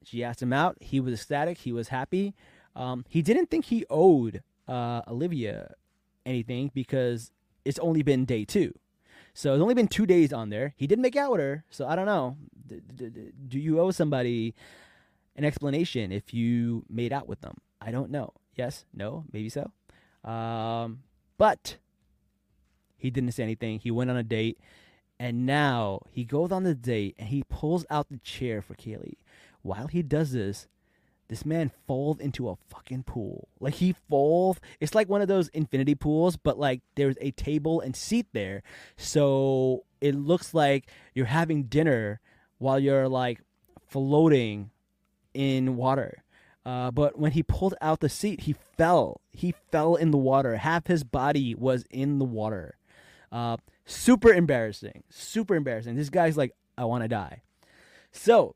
She 0.04 0.24
asked 0.24 0.42
him 0.42 0.54
out. 0.54 0.78
He 0.80 1.00
was 1.00 1.14
ecstatic. 1.14 1.60
He 1.60 1.72
was 1.72 1.90
happy. 1.90 2.34
Um, 2.76 3.06
he 3.08 3.22
didn't 3.22 3.48
think 3.50 3.66
he 3.66 3.86
owed 3.90 4.42
uh, 4.68 5.02
Olivia 5.08 5.74
anything 6.26 6.72
because 6.74 7.32
it's 7.66 7.80
only 7.80 8.02
been 8.04 8.26
day 8.26 8.46
two. 8.46 8.74
So 9.34 9.54
it's 9.54 9.62
only 9.62 9.74
been 9.74 9.88
two 9.88 10.06
days 10.06 10.34
on 10.34 10.50
there. 10.50 10.74
He 10.76 10.88
didn't 10.88 11.02
make 11.02 11.16
out 11.16 11.32
with 11.32 11.42
her. 11.42 11.64
So 11.70 11.88
I 11.88 11.96
don't 11.96 12.06
know. 12.06 12.38
D- 12.68 12.82
d- 12.96 13.10
d- 13.10 13.32
do 13.48 13.60
you 13.60 13.80
owe 13.80 13.92
somebody 13.92 14.56
an 15.36 15.46
explanation 15.46 16.12
if 16.12 16.34
you 16.34 16.86
made 16.90 17.14
out 17.14 17.28
with 17.28 17.42
them? 17.42 17.58
I 17.82 17.92
don't 17.92 18.12
know. 18.12 18.34
Yes, 18.56 18.86
no, 18.94 19.26
maybe 19.32 19.50
so. 19.50 19.72
Um, 20.30 21.04
but 21.38 21.78
he 22.98 23.10
didn't 23.10 23.32
say 23.32 23.44
anything. 23.44 23.80
He 23.80 23.92
went 23.92 24.10
on 24.10 24.18
a 24.18 24.24
date 24.24 24.60
And 25.20 25.46
now 25.46 26.02
he 26.12 26.24
goes 26.24 26.52
on 26.52 26.64
the 26.64 26.74
date 26.74 27.16
and 27.20 27.28
he 27.28 27.44
pulls 27.44 27.86
out 27.90 28.10
the 28.10 28.20
chair 28.20 28.62
for 28.62 28.74
Kaylee. 28.76 29.18
While 29.62 29.88
he 29.88 30.02
does 30.02 30.32
this, 30.32 30.68
this 31.28 31.46
man 31.46 31.72
falls 31.86 32.20
into 32.20 32.50
a 32.50 32.56
fucking 32.70 33.04
pool. 33.04 33.50
Like 33.60 33.76
he 33.76 33.94
falls. 34.10 34.60
It's 34.80 34.96
like 34.96 35.10
one 35.10 35.22
of 35.22 35.28
those 35.28 35.50
infinity 35.50 35.94
pools, 35.94 36.38
but 36.38 36.58
like 36.58 36.82
there's 36.96 37.18
a 37.22 37.32
table 37.32 37.82
and 37.82 37.96
seat 37.96 38.28
there. 38.34 38.64
So 38.98 39.84
it 40.02 40.16
looks 40.16 40.54
like 40.54 40.90
you're 41.14 41.26
having 41.26 41.64
dinner 41.64 42.22
while 42.58 42.80
you're 42.80 43.08
like 43.08 43.42
floating 43.88 44.72
in 45.34 45.76
water. 45.76 46.24
Uh, 46.66 46.92
but 46.92 47.18
when 47.20 47.32
he 47.32 47.44
pulled 47.44 47.76
out 47.82 48.00
the 48.00 48.10
seat, 48.10 48.42
he 48.42 48.56
fell. 48.78 49.22
He 49.32 49.54
fell 49.72 49.96
in 49.96 50.12
the 50.12 50.18
water. 50.18 50.58
Half 50.58 50.88
his 50.88 51.04
body 51.04 51.54
was 51.56 51.86
in 51.90 52.20
the 52.20 52.26
water. 52.26 52.79
Uh, 53.32 53.58
super 53.86 54.34
embarrassing. 54.34 55.04
Super 55.10 55.56
embarrassing. 55.56 55.96
This 55.96 56.10
guy's 56.10 56.38
like, 56.38 56.56
I 56.78 56.86
want 56.86 57.04
to 57.04 57.08
die. 57.08 57.42
So 58.12 58.56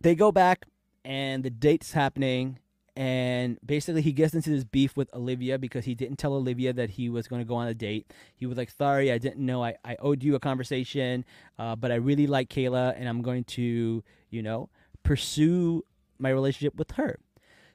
they 0.00 0.14
go 0.14 0.32
back, 0.32 0.66
and 1.04 1.44
the 1.44 1.50
date's 1.50 1.92
happening. 1.92 2.58
And 2.96 3.58
basically, 3.64 4.00
he 4.00 4.12
gets 4.12 4.34
into 4.34 4.50
this 4.50 4.64
beef 4.64 4.96
with 4.96 5.14
Olivia 5.14 5.58
because 5.58 5.84
he 5.84 5.94
didn't 5.94 6.16
tell 6.16 6.32
Olivia 6.32 6.72
that 6.72 6.90
he 6.90 7.10
was 7.10 7.28
going 7.28 7.42
to 7.42 7.46
go 7.46 7.54
on 7.54 7.68
a 7.68 7.74
date. 7.74 8.10
He 8.34 8.46
was 8.46 8.56
like, 8.56 8.70
Sorry, 8.70 9.12
I 9.12 9.18
didn't 9.18 9.44
know. 9.44 9.62
I, 9.62 9.76
I 9.84 9.96
owed 10.00 10.22
you 10.22 10.34
a 10.34 10.40
conversation, 10.40 11.24
uh, 11.58 11.76
but 11.76 11.92
I 11.92 11.96
really 11.96 12.26
like 12.26 12.48
Kayla, 12.48 12.94
and 12.96 13.06
I'm 13.08 13.20
going 13.20 13.44
to, 13.44 14.02
you 14.30 14.42
know, 14.42 14.70
pursue 15.02 15.84
my 16.18 16.30
relationship 16.30 16.74
with 16.76 16.92
her. 16.92 17.18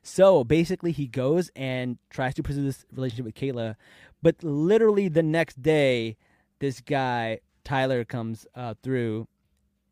So 0.01 0.43
basically, 0.43 0.91
he 0.91 1.05
goes 1.05 1.51
and 1.55 1.99
tries 2.09 2.33
to 2.35 2.43
pursue 2.43 2.63
this 2.63 2.85
relationship 2.91 3.25
with 3.25 3.35
Kayla, 3.35 3.75
but 4.21 4.43
literally 4.43 5.07
the 5.07 5.23
next 5.23 5.61
day, 5.61 6.17
this 6.59 6.81
guy 6.81 7.39
Tyler 7.63 8.03
comes 8.05 8.45
uh, 8.55 8.75
through. 8.81 9.27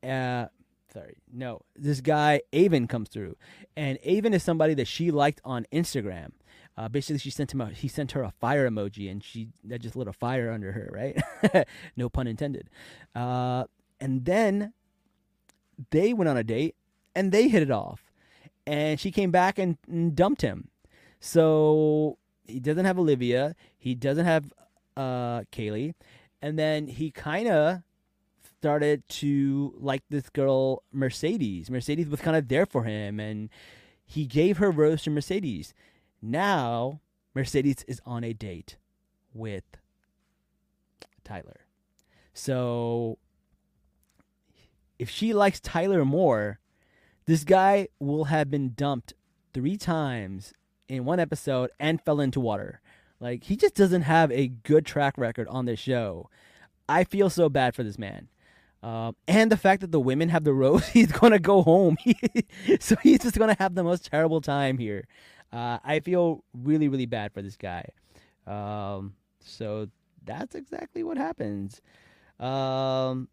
Uh, 0.04 0.48
sorry, 0.94 1.18
no, 1.32 1.62
this 1.76 2.02
guy 2.02 2.42
Aven 2.54 2.88
comes 2.88 3.10
through, 3.10 3.36
and 3.76 3.98
Aven 4.06 4.34
is 4.34 4.44
somebody 4.44 4.74
that 4.76 4.88
she 4.88 5.12
liked 5.12 5.42
on 5.44 5.66
Instagram. 5.72 6.32
Uh, 6.78 6.88
basically, 6.88 7.20
she 7.20 7.30
sent 7.30 7.54
him 7.54 7.62
a 7.62 7.70
he 7.70 7.88
sent 7.88 8.14
her 8.14 8.24
a 8.24 8.32
fire 8.40 8.70
emoji, 8.70 9.12
and 9.12 9.24
she 9.24 9.50
that 9.64 9.80
just 9.80 9.96
lit 9.96 10.08
a 10.08 10.14
fire 10.14 10.52
under 10.52 10.72
her, 10.72 10.90
right? 10.94 11.68
no 11.98 12.10
pun 12.10 12.28
intended. 12.28 12.70
Uh, 13.16 13.66
and 14.00 14.26
then 14.26 14.74
they 15.92 16.14
went 16.14 16.30
on 16.30 16.38
a 16.38 16.44
date, 16.44 16.76
and 17.16 17.32
they 17.32 17.48
hit 17.50 17.64
it 17.64 17.72
off 17.72 18.10
and 18.70 19.00
she 19.00 19.10
came 19.10 19.32
back 19.32 19.58
and, 19.58 19.78
and 19.88 20.16
dumped 20.16 20.44
him. 20.44 20.70
So 21.20 22.19
he 22.50 22.60
doesn't 22.60 22.86
have 22.86 23.00
Olivia. 23.00 23.56
He 23.78 23.96
doesn't 23.96 24.26
have 24.26 24.54
uh, 24.98 25.42
Kaylee, 25.52 25.94
and 26.42 26.58
then 26.58 26.88
he 26.88 27.12
kind 27.12 27.48
of 27.48 27.82
started 28.60 29.08
to 29.08 29.74
like 29.78 30.04
this 30.10 30.30
girl 30.30 30.84
Mercedes. 30.92 31.70
Mercedes 31.70 32.10
was 32.10 32.20
kind 32.20 32.36
of 32.36 32.48
there 32.48 32.66
for 32.66 32.84
him, 32.84 33.20
and 33.20 33.50
he 34.06 34.26
gave 34.26 34.58
her 34.58 34.72
rose 34.72 35.04
to 35.04 35.10
Mercedes. 35.10 35.74
Now 36.22 37.00
Mercedes 37.34 37.84
is 37.88 38.02
on 38.06 38.24
a 38.24 38.34
date 38.34 38.78
with 39.34 39.64
Tyler. 41.24 41.62
So 42.34 43.18
if 44.98 45.10
she 45.10 45.34
likes 45.34 45.60
Tyler 45.60 46.04
more, 46.04 46.60
this 47.26 47.44
guy 47.44 47.88
will 48.00 48.26
have 48.26 48.50
been 48.50 48.74
dumped 48.74 49.14
three 49.54 49.78
times 49.78 50.54
in 50.90 51.06
one 51.06 51.20
episode 51.20 51.70
and 51.80 52.02
fell 52.02 52.20
into 52.20 52.40
water. 52.40 52.82
Like 53.20 53.46
he 53.46 53.56
just 53.56 53.76
doesn't 53.76 54.02
have 54.02 54.32
a 54.32 54.48
good 54.48 54.86
track 54.86 55.18
record 55.18 55.48
on 55.48 55.66
this 55.66 55.80
show. 55.80 56.30
I 56.90 57.04
feel 57.04 57.30
so 57.30 57.48
bad 57.48 57.76
for 57.76 57.84
this 57.84 58.00
man. 58.00 58.28
Um, 58.82 59.16
and 59.28 59.52
the 59.52 59.58
fact 59.58 59.82
that 59.82 59.92
the 59.92 60.00
women 60.00 60.30
have 60.30 60.44
the 60.44 60.54
rose, 60.54 60.88
he's 60.90 61.12
gonna 61.12 61.40
go 61.40 61.62
home. 61.62 61.98
so 62.80 62.96
he's 62.98 63.20
just 63.20 63.38
gonna 63.38 63.56
have 63.60 63.76
the 63.76 63.84
most 63.84 64.10
terrible 64.10 64.42
time 64.42 64.78
here. 64.78 65.06
Uh, 65.52 65.80
I 65.84 66.00
feel 66.00 66.44
really, 66.54 66.88
really 66.88 67.06
bad 67.06 67.34
for 67.34 67.42
this 67.42 67.58
guy. 67.58 67.86
Um, 68.48 69.16
so 69.40 69.90
that's 70.26 70.56
exactly 70.56 71.04
what 71.04 71.18
happens. 71.18 71.82
Um, 72.40 73.28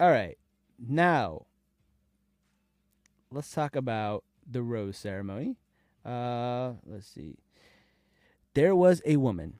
all 0.00 0.10
right, 0.10 0.38
now 0.78 1.46
let's 3.30 3.52
talk 3.52 3.76
about 3.76 4.24
the 4.50 4.62
rose 4.62 4.96
ceremony. 4.96 5.56
Uh, 6.04 6.72
let's 6.86 7.06
see. 7.06 7.36
There 8.54 8.74
was 8.74 9.02
a 9.04 9.16
woman. 9.16 9.54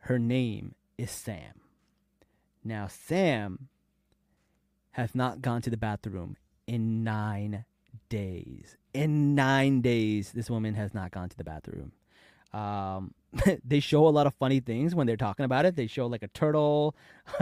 Her 0.00 0.18
name 0.18 0.74
is 0.98 1.10
Sam. 1.10 1.60
Now, 2.64 2.88
Sam 2.88 3.68
has 4.92 5.14
not 5.14 5.42
gone 5.42 5.62
to 5.62 5.70
the 5.70 5.76
bathroom 5.76 6.36
in 6.66 7.04
nine 7.04 7.64
days. 8.08 8.76
In 8.92 9.34
nine 9.34 9.80
days, 9.80 10.32
this 10.32 10.48
woman 10.48 10.74
has 10.74 10.94
not 10.94 11.10
gone 11.10 11.28
to 11.28 11.36
the 11.36 11.44
bathroom. 11.44 11.92
Um, 12.52 13.12
they 13.64 13.80
show 13.80 14.06
a 14.06 14.10
lot 14.10 14.26
of 14.26 14.34
funny 14.34 14.60
things 14.60 14.94
when 14.94 15.06
they're 15.06 15.16
talking 15.16 15.44
about 15.44 15.66
it. 15.66 15.76
They 15.76 15.86
show 15.86 16.06
like 16.06 16.22
a 16.22 16.28
turtle 16.28 16.94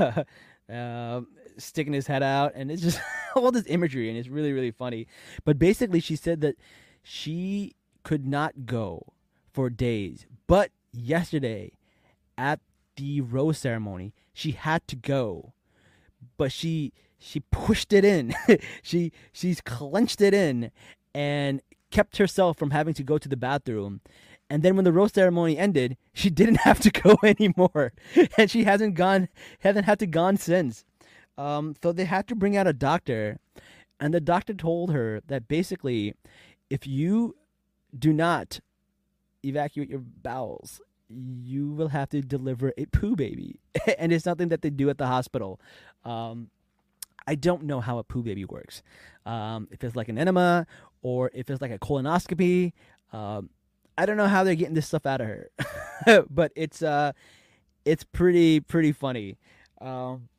uh, 0.73 1.21
sticking 1.59 1.93
his 1.93 2.07
head 2.07 2.23
out, 2.23 2.53
and 2.55 2.71
it's 2.71 2.83
just 2.83 3.01
all 3.37 3.51
this 3.51 3.67
imagery, 3.67 4.09
and 4.09 4.19
it's 4.19 4.29
really 4.29 4.53
really 4.53 4.71
funny. 4.71 5.07
But 5.45 5.59
basically, 5.59 6.01
she 6.01 6.17
said 6.17 6.41
that 6.41 6.57
she 7.03 7.73
could 8.03 8.27
not 8.27 8.67
go 8.67 9.13
for 9.53 9.71
days, 9.71 10.27
but 10.47 10.71
yesterday 10.93 11.73
at 12.39 12.61
the 12.97 13.21
rose 13.21 13.59
ceremony, 13.59 14.13
she 14.33 14.53
had 14.53 14.87
to 14.89 14.97
go, 14.97 15.53
but 16.37 16.53
she 16.53 16.93
she 17.19 17.41
pushed 17.51 17.93
it 17.93 18.05
in. 18.05 18.35
she 18.83 19.13
she's 19.33 19.61
clenched 19.61 20.21
it 20.21 20.35
in 20.35 20.71
and 21.15 21.61
kept 21.91 22.17
herself 22.17 22.57
from 22.59 22.71
having 22.71 22.95
to 22.95 23.03
go 23.03 23.19
to 23.19 23.29
the 23.29 23.37
bathroom. 23.37 24.01
And 24.51 24.63
then 24.63 24.77
when 24.77 24.85
the 24.85 24.93
rose 24.93 25.13
ceremony 25.13 25.57
ended, 25.57 25.97
she 26.13 26.31
didn't 26.41 26.61
have 26.61 26.81
to 26.81 26.91
go 26.91 27.17
anymore, 27.25 27.93
and 28.37 28.51
she 28.51 28.65
hasn't 28.65 28.95
gone, 28.95 29.29
hasn't 29.61 29.87
had 29.87 29.99
to 30.01 30.07
gone 30.07 30.37
since. 30.37 30.85
Um, 31.39 31.75
so 31.83 31.93
they 31.93 32.05
had 32.05 32.29
to 32.29 32.35
bring 32.35 32.57
out 32.57 32.67
a 32.67 32.75
doctor, 32.75 33.39
and 33.99 34.13
the 34.13 34.21
doctor 34.21 34.53
told 34.53 34.93
her 34.93 35.23
that 35.29 35.49
basically, 35.49 36.15
if 36.73 36.87
you 36.87 37.37
do 37.97 38.15
not 38.15 38.61
evacuate 39.45 39.91
your 39.91 40.01
bowels, 40.01 40.81
you 41.11 41.69
will 41.69 41.89
have 41.89 42.09
to 42.09 42.23
deliver 42.23 42.73
a 42.79 42.87
poo 42.87 43.15
baby, 43.15 43.61
and 43.99 44.11
it's 44.11 44.25
something 44.25 44.49
that 44.49 44.63
they 44.63 44.71
do 44.71 44.89
at 44.89 44.97
the 44.97 45.07
hospital. 45.07 45.61
Um, 46.03 46.49
I 47.27 47.35
don't 47.35 47.65
know 47.65 47.81
how 47.81 47.99
a 47.99 48.05
poo 48.05 48.23
baby 48.23 48.47
works. 48.47 48.83
Um, 49.27 49.69
if 49.71 49.85
it's 49.85 49.95
like 49.95 50.09
an 50.09 50.17
enema 50.17 50.67
or 51.03 51.31
if 51.35 51.51
it's 51.51 51.61
like 51.61 51.71
a 51.71 51.79
colonoscopy, 51.79 52.73
um, 53.13 53.51
I 53.99 54.07
don't 54.07 54.17
know 54.17 54.27
how 54.27 54.43
they're 54.43 54.55
getting 54.55 54.75
this 54.75 54.87
stuff 54.87 55.05
out 55.05 55.21
of 55.21 55.27
her, 55.27 55.51
but 56.31 56.53
it's 56.57 56.83
uh, 56.83 57.13
it's 57.85 58.03
pretty 58.03 58.61
pretty 58.61 58.93
funny. 58.93 59.37
Um, 59.79 60.31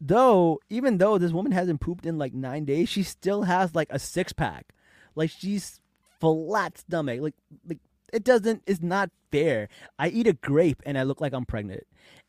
though 0.00 0.58
even 0.68 0.98
though 0.98 1.16
this 1.16 1.30
woman 1.30 1.52
hasn't 1.52 1.80
pooped 1.80 2.06
in 2.06 2.18
like 2.18 2.34
nine 2.34 2.64
days, 2.64 2.88
she 2.88 3.04
still 3.04 3.44
has 3.44 3.76
like 3.76 3.88
a 3.90 4.00
six 4.00 4.32
pack. 4.32 4.74
Like 5.14 5.30
she's 5.30 5.80
flat 6.20 6.78
stomach. 6.78 7.20
Like 7.20 7.34
like 7.68 7.78
it 8.12 8.24
doesn't. 8.24 8.62
It's 8.66 8.82
not 8.82 9.10
fair. 9.30 9.68
I 9.98 10.08
eat 10.08 10.26
a 10.26 10.32
grape 10.32 10.82
and 10.86 10.96
I 10.96 11.02
look 11.02 11.20
like 11.20 11.32
I'm 11.32 11.44
pregnant, 11.44 11.84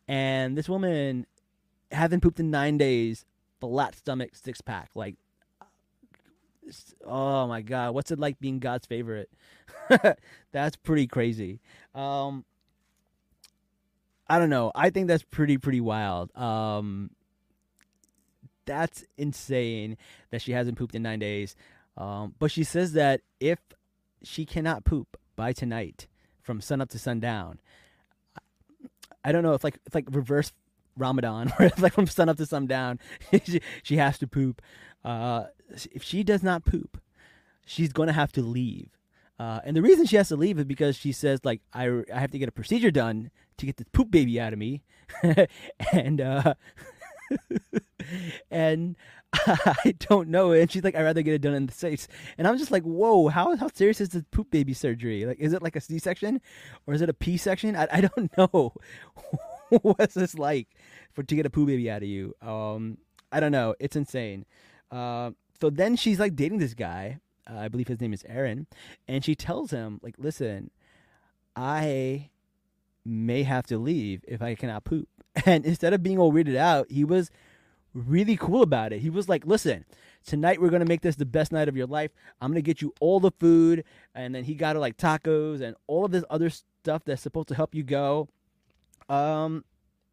and 0.08 0.58
this 0.58 0.70
woman 0.70 1.28
hasn't 1.92 2.24
pooped 2.24 2.40
in 2.40 2.52
nine 2.52 2.78
days. 2.78 3.26
Flat 3.60 3.96
stomach, 3.96 4.36
six 4.36 4.62
pack. 4.62 4.90
Like, 4.96 5.16
oh 7.06 7.48
my 7.48 7.62
god, 7.62 7.94
what's 7.94 8.12
it 8.12 8.20
like 8.20 8.40
being 8.40 8.60
God's 8.60 8.86
favorite? 8.86 9.30
that's 10.52 10.76
pretty 10.76 11.08
crazy. 11.08 11.60
Um, 11.94 12.46
I 14.28 14.40
don't 14.40 14.50
know. 14.50 14.72
I 14.76 14.90
think 14.90 15.08
that's 15.08 15.24
pretty 15.24 15.58
pretty 15.58 15.82
wild. 15.82 16.36
Um, 16.36 17.12
that's 18.66 19.06
insane 19.18 19.98
that 20.32 20.42
she 20.42 20.52
hasn't 20.52 20.78
pooped 20.78 20.96
in 20.96 21.04
nine 21.04 21.20
days. 21.20 21.56
Um, 21.98 22.36
but 22.40 22.52
she 22.52 22.64
says 22.64 22.94
that 22.94 23.22
if 23.40 23.60
she 24.24 24.46
cannot 24.46 24.86
poop 24.86 25.18
by 25.36 25.54
tonight 25.54 26.08
from 26.42 26.62
sun 26.62 26.82
up 26.82 26.90
to 26.90 27.00
sundown, 27.00 27.60
I 29.24 29.32
don't 29.32 29.44
know. 29.44 29.54
It's 29.54 29.64
like 29.64 29.80
it's 29.86 29.96
like 29.96 30.06
reverse 30.12 30.52
Ramadan, 30.98 31.50
where 31.58 31.68
it's 31.68 31.80
like 31.80 31.94
from 31.94 32.08
sun 32.08 32.30
up 32.30 32.38
to 32.38 32.46
sundown, 32.46 33.00
she, 33.46 33.62
she 33.84 33.98
has 33.98 34.18
to 34.20 34.28
poop. 34.28 34.62
Uh, 35.04 35.46
if 35.92 36.04
she 36.04 36.24
does 36.24 36.44
not 36.44 36.66
poop, 36.66 37.02
she's 37.66 37.94
going 37.94 38.08
to 38.08 38.14
have 38.14 38.32
to 38.34 38.42
leave. 38.42 38.90
Uh, 39.38 39.60
and 39.66 39.76
the 39.76 39.82
reason 39.82 40.06
she 40.06 40.16
has 40.16 40.30
to 40.30 40.36
leave 40.36 40.58
is 40.58 40.66
because 40.66 40.96
she 40.96 41.12
says 41.12 41.42
like 41.44 41.62
I, 41.74 42.04
I 42.14 42.20
have 42.20 42.32
to 42.32 42.40
get 42.40 42.48
a 42.48 42.54
procedure 42.54 42.92
done 42.92 43.32
to 43.58 43.66
get 43.66 43.78
this 43.78 43.88
poop 43.92 44.12
baby 44.12 44.40
out 44.40 44.54
of 44.54 44.60
me, 44.60 44.84
and 45.92 46.22
uh, 46.22 46.54
and 48.52 48.96
I 49.34 49.96
don't 50.00 50.30
know. 50.30 50.52
And 50.52 50.72
she's 50.72 50.84
like, 50.84 50.96
I'd 50.96 51.04
rather 51.04 51.22
get 51.22 51.34
it 51.34 51.42
done 51.42 51.54
in 51.54 51.66
the 51.66 51.74
States. 51.74 52.08
And 52.38 52.48
I'm 52.48 52.58
just 52.58 52.72
like, 52.72 52.84
whoa, 52.84 53.28
how, 53.28 53.56
how 53.56 53.70
serious 53.74 54.02
is 54.02 54.10
this 54.10 54.24
poop 54.32 54.52
baby 54.52 54.74
surgery? 54.74 55.26
Like, 55.26 55.40
is 55.40 55.54
it 55.54 55.62
like 55.62 55.76
a 55.76 55.82
C 55.82 56.00
section 56.00 56.42
or 56.88 56.94
is 56.94 57.02
it 57.02 57.10
a 57.10 57.14
P 57.14 57.38
section? 57.38 57.76
I, 57.76 57.88
I 57.92 58.02
don't 58.02 58.38
know. 58.38 58.74
what's 59.82 60.14
this 60.14 60.36
like 60.36 60.68
for 61.14 61.24
to 61.24 61.36
get 61.36 61.46
a 61.46 61.50
poo 61.50 61.66
baby 61.66 61.90
out 61.90 62.04
of 62.04 62.08
you? 62.08 62.34
Um, 62.42 62.98
I 63.32 63.40
don't 63.40 63.52
know. 63.52 63.76
It's 63.80 63.96
insane. 63.96 64.46
Uh, 64.92 65.32
so 65.60 65.70
then 65.70 65.96
she's 65.96 66.20
like 66.20 66.36
dating 66.36 66.60
this 66.60 66.74
guy. 66.74 67.20
Uh, 67.50 67.58
I 67.60 67.68
believe 67.68 67.88
his 67.88 68.02
name 68.02 68.14
is 68.14 68.24
Aaron, 68.28 68.66
and 69.08 69.24
she 69.24 69.36
tells 69.36 69.70
him 69.70 70.00
like, 70.02 70.16
"Listen, 70.18 70.72
I 71.56 72.32
may 73.06 73.44
have 73.44 73.66
to 73.68 73.78
leave 73.78 74.24
if 74.28 74.42
I 74.42 74.56
cannot 74.56 74.84
poop." 74.84 75.08
And 75.46 75.66
instead 75.66 75.94
of 75.94 76.02
being 76.02 76.18
all 76.18 76.32
weirded 76.32 76.56
out, 76.56 76.90
he 76.90 77.04
was 77.04 77.30
really 77.94 78.38
cool 78.38 78.62
about 78.62 78.94
it. 78.94 79.00
He 79.00 79.10
was 79.10 79.28
like, 79.28 79.46
"Listen, 79.46 79.86
tonight 80.26 80.62
we're 80.62 80.70
gonna 80.70 80.86
make 80.86 81.02
this 81.02 81.18
the 81.18 81.26
best 81.26 81.52
night 81.52 81.68
of 81.68 81.76
your 81.76 81.88
life. 81.88 82.12
I'm 82.42 82.52
gonna 82.52 82.62
get 82.62 82.82
you 82.82 82.94
all 83.02 83.20
the 83.20 83.32
food." 83.32 83.84
And 84.14 84.34
then 84.34 84.46
he 84.46 84.56
got 84.56 84.76
her 84.76 84.80
like 84.80 84.98
tacos 84.98 85.62
and 85.62 85.76
all 85.88 86.06
of 86.06 86.12
this 86.12 86.24
other 86.30 86.50
stuff 86.50 87.04
that's 87.06 87.22
supposed 87.22 87.50
to 87.50 87.56
help 87.56 87.76
you 87.76 87.84
go. 87.84 88.30
Um, 89.10 89.66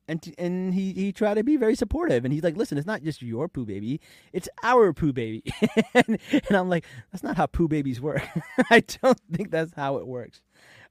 and 0.08 0.22
t- 0.22 0.34
and 0.38 0.74
he 0.74 0.92
he 0.92 1.12
tried 1.12 1.34
to 1.34 1.44
be 1.44 1.56
very 1.56 1.74
supportive 1.74 2.24
and 2.24 2.32
he's 2.34 2.42
like 2.42 2.56
listen 2.56 2.76
it's 2.76 2.86
not 2.86 3.02
just 3.02 3.22
your 3.22 3.48
poo 3.48 3.64
baby 3.64 4.00
it's 4.32 4.48
our 4.62 4.92
poo 4.92 5.12
baby 5.12 5.42
and, 5.94 6.18
and 6.30 6.56
i'm 6.56 6.68
like 6.68 6.84
that's 7.10 7.22
not 7.22 7.36
how 7.36 7.46
poo 7.46 7.68
babies 7.68 8.00
work 8.00 8.22
i 8.70 8.80
don't 8.80 9.20
think 9.32 9.50
that's 9.50 9.72
how 9.74 9.96
it 9.96 10.06
works 10.06 10.42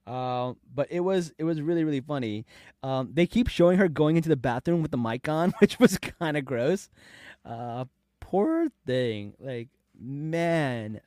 um, 0.08 0.58
but 0.74 0.88
it 0.92 1.02
was 1.02 1.34
it 1.38 1.44
was 1.44 1.62
really 1.62 1.84
really 1.84 2.02
funny. 2.02 2.46
Um, 2.84 3.12
they 3.14 3.26
keep 3.28 3.48
showing 3.48 3.78
her 3.78 3.88
going 3.88 4.18
into 4.18 4.30
the 4.30 4.36
bathroom 4.36 4.82
with 4.82 4.92
the 4.92 4.98
mic 4.98 5.28
on 5.30 5.54
which 5.60 5.80
was 5.80 5.98
kind 5.98 6.38
of 6.38 6.46
gross. 6.46 6.90
Uh, 7.46 7.86
poor 8.20 8.68
thing. 8.86 9.34
Like 9.40 9.70
man 10.00 11.02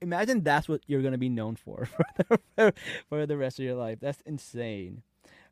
imagine 0.00 0.42
that's 0.42 0.68
what 0.68 0.80
you're 0.86 1.02
gonna 1.02 1.18
be 1.18 1.28
known 1.28 1.56
for 1.56 1.86
for 2.26 2.38
the, 2.56 2.74
for 3.08 3.26
the 3.26 3.36
rest 3.36 3.58
of 3.58 3.64
your 3.64 3.74
life. 3.74 3.98
That's 4.00 4.20
insane. 4.22 5.02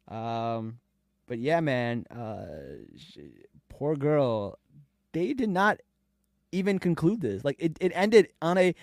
Um, 0.08 0.78
but 1.26 1.38
yeah, 1.38 1.60
man, 1.60 2.06
uh, 2.06 2.86
sh- 2.96 3.18
poor 3.68 3.96
girl. 3.96 4.58
They 5.12 5.32
did 5.32 5.48
not 5.48 5.80
even 6.52 6.78
conclude 6.78 7.20
this. 7.20 7.44
Like 7.44 7.56
it, 7.58 7.76
it 7.80 7.92
ended 7.94 8.28
on 8.42 8.58
a 8.58 8.74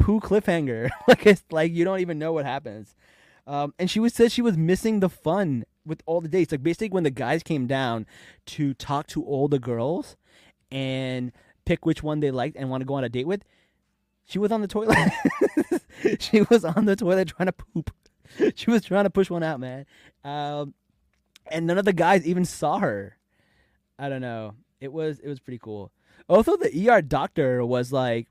poo 0.00 0.18
cliffhanger. 0.18 0.90
like 1.08 1.26
it's 1.26 1.44
like 1.52 1.72
you 1.72 1.84
don't 1.84 2.00
even 2.00 2.18
know 2.18 2.32
what 2.32 2.44
happens. 2.44 2.96
Um, 3.46 3.74
and 3.78 3.90
she 3.90 4.00
was 4.00 4.12
said 4.14 4.32
she 4.32 4.42
was 4.42 4.56
missing 4.56 5.00
the 5.00 5.08
fun 5.08 5.64
with 5.86 6.02
all 6.06 6.20
the 6.20 6.28
dates. 6.28 6.50
Like 6.50 6.62
basically 6.62 6.90
when 6.90 7.04
the 7.04 7.10
guys 7.10 7.42
came 7.42 7.66
down 7.66 8.06
to 8.46 8.74
talk 8.74 9.06
to 9.08 9.22
all 9.24 9.46
the 9.46 9.58
girls 9.58 10.16
and 10.72 11.32
pick 11.64 11.86
which 11.86 12.02
one 12.02 12.20
they 12.20 12.30
liked 12.30 12.56
and 12.56 12.70
want 12.70 12.80
to 12.80 12.84
go 12.86 12.94
on 12.94 13.04
a 13.04 13.08
date 13.08 13.26
with, 13.26 13.44
she 14.24 14.38
was 14.38 14.50
on 14.50 14.60
the 14.60 14.68
toilet. 14.68 14.96
she 16.20 16.42
was 16.42 16.64
on 16.64 16.84
the 16.84 16.96
toilet 16.96 17.28
trying 17.28 17.46
to 17.46 17.52
poop. 17.52 17.90
She 18.54 18.70
was 18.70 18.84
trying 18.84 19.02
to 19.02 19.10
push 19.10 19.28
one 19.28 19.42
out, 19.42 19.58
man. 19.58 19.86
Um, 20.22 20.72
and 21.50 21.66
none 21.66 21.78
of 21.78 21.84
the 21.84 21.92
guys 21.92 22.24
even 22.24 22.44
saw 22.44 22.78
her. 22.78 23.16
I 23.98 24.08
don't 24.08 24.20
know. 24.20 24.54
It 24.80 24.92
was 24.92 25.18
it 25.18 25.28
was 25.28 25.40
pretty 25.40 25.58
cool. 25.58 25.90
Also, 26.28 26.56
the 26.56 26.88
ER 26.88 27.02
doctor 27.02 27.66
was 27.66 27.92
like, 27.92 28.28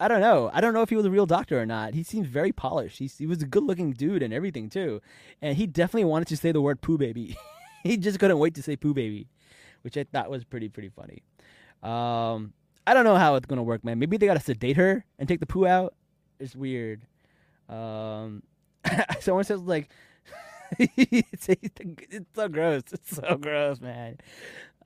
I 0.00 0.06
don't 0.06 0.20
know. 0.20 0.50
I 0.52 0.60
don't 0.60 0.74
know 0.74 0.82
if 0.82 0.90
he 0.90 0.96
was 0.96 1.06
a 1.06 1.10
real 1.10 1.26
doctor 1.26 1.60
or 1.60 1.66
not. 1.66 1.94
He 1.94 2.02
seems 2.02 2.28
very 2.28 2.52
polished. 2.52 2.98
He 2.98 3.06
he 3.06 3.26
was 3.26 3.42
a 3.42 3.46
good 3.46 3.64
looking 3.64 3.92
dude 3.92 4.22
and 4.22 4.32
everything 4.32 4.70
too, 4.70 5.00
and 5.42 5.56
he 5.56 5.66
definitely 5.66 6.04
wanted 6.04 6.28
to 6.28 6.36
say 6.36 6.52
the 6.52 6.60
word 6.60 6.80
poo 6.80 6.98
baby. 6.98 7.36
he 7.82 7.96
just 7.96 8.20
couldn't 8.20 8.38
wait 8.38 8.54
to 8.54 8.62
say 8.62 8.76
poo 8.76 8.94
baby, 8.94 9.28
which 9.82 9.96
I 9.96 10.04
thought 10.04 10.30
was 10.30 10.44
pretty 10.44 10.68
pretty 10.68 10.90
funny. 10.90 11.22
Um, 11.82 12.52
I 12.86 12.94
don't 12.94 13.04
know 13.04 13.16
how 13.16 13.34
it's 13.34 13.46
gonna 13.46 13.62
work, 13.62 13.84
man. 13.84 13.98
Maybe 13.98 14.16
they 14.16 14.26
gotta 14.26 14.40
sedate 14.40 14.76
her 14.76 15.04
and 15.18 15.28
take 15.28 15.40
the 15.40 15.46
poo 15.46 15.66
out. 15.66 15.94
It's 16.38 16.54
weird. 16.54 17.02
Um, 17.68 18.44
someone 19.20 19.44
says 19.44 19.62
like 19.62 19.90
it's, 20.78 21.48
it's 21.48 22.34
so 22.34 22.48
gross. 22.48 22.82
It's 22.92 23.16
so 23.16 23.36
gross, 23.36 23.80
man. 23.80 24.18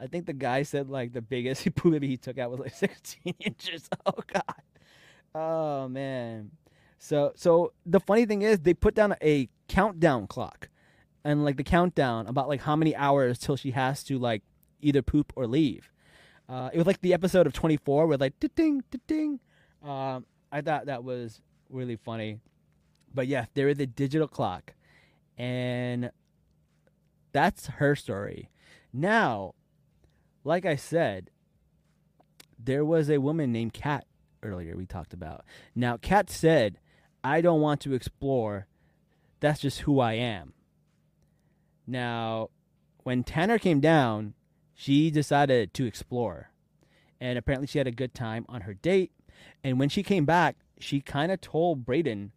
I 0.00 0.06
think 0.06 0.24
the 0.26 0.32
guy 0.32 0.62
said 0.62 0.88
like 0.88 1.12
the 1.12 1.22
biggest 1.22 1.74
poo 1.74 1.90
baby 1.90 2.08
he 2.08 2.16
took 2.16 2.38
out 2.38 2.50
was 2.50 2.60
like 2.60 2.74
16 2.74 3.34
inches. 3.40 3.90
Oh 4.06 4.14
god. 4.26 4.42
Oh 5.34 5.88
man. 5.88 6.52
So 6.98 7.32
so 7.34 7.72
the 7.84 8.00
funny 8.00 8.26
thing 8.26 8.42
is 8.42 8.60
they 8.60 8.74
put 8.74 8.94
down 8.94 9.14
a 9.22 9.48
countdown 9.68 10.26
clock, 10.26 10.68
and 11.24 11.44
like 11.44 11.56
the 11.56 11.64
countdown 11.64 12.26
about 12.26 12.48
like 12.48 12.62
how 12.62 12.76
many 12.76 12.94
hours 12.94 13.38
till 13.38 13.56
she 13.56 13.72
has 13.72 14.04
to 14.04 14.18
like 14.18 14.42
either 14.80 15.02
poop 15.02 15.32
or 15.36 15.46
leave. 15.46 15.90
Uh, 16.48 16.70
it 16.72 16.78
was 16.78 16.86
like 16.86 17.00
the 17.00 17.14
episode 17.14 17.46
of 17.46 17.52
24 17.52 18.06
where 18.06 18.18
like 18.18 18.34
ding 18.54 18.82
ding. 19.06 19.40
Um, 19.82 20.26
I 20.50 20.60
thought 20.60 20.86
that 20.86 21.02
was 21.02 21.40
really 21.70 21.96
funny. 21.96 22.40
But 23.14 23.26
yeah, 23.26 23.46
there 23.54 23.68
is 23.68 23.78
a 23.78 23.86
digital 23.86 24.28
clock 24.28 24.74
and 25.38 26.10
that's 27.32 27.66
her 27.66 27.96
story. 27.96 28.50
Now, 28.92 29.54
like 30.44 30.64
I 30.66 30.76
said, 30.76 31.30
there 32.58 32.84
was 32.84 33.10
a 33.10 33.18
woman 33.18 33.52
named 33.52 33.72
Kat 33.72 34.06
earlier 34.42 34.76
we 34.76 34.86
talked 34.86 35.12
about. 35.12 35.44
Now, 35.74 35.96
Kat 35.96 36.30
said, 36.30 36.78
I 37.22 37.40
don't 37.40 37.60
want 37.60 37.80
to 37.82 37.94
explore. 37.94 38.66
That's 39.40 39.60
just 39.60 39.80
who 39.80 40.00
I 40.00 40.14
am. 40.14 40.54
Now, 41.86 42.50
when 43.02 43.24
Tanner 43.24 43.58
came 43.58 43.80
down, 43.80 44.34
she 44.74 45.10
decided 45.10 45.74
to 45.74 45.86
explore. 45.86 46.50
And 47.20 47.38
apparently, 47.38 47.66
she 47.66 47.78
had 47.78 47.86
a 47.86 47.92
good 47.92 48.14
time 48.14 48.44
on 48.48 48.62
her 48.62 48.74
date. 48.74 49.12
And 49.62 49.78
when 49.78 49.88
she 49.88 50.02
came 50.02 50.24
back, 50.24 50.56
she 50.78 51.00
kind 51.00 51.30
of 51.30 51.40
told 51.40 51.84
Brayden 51.84 52.30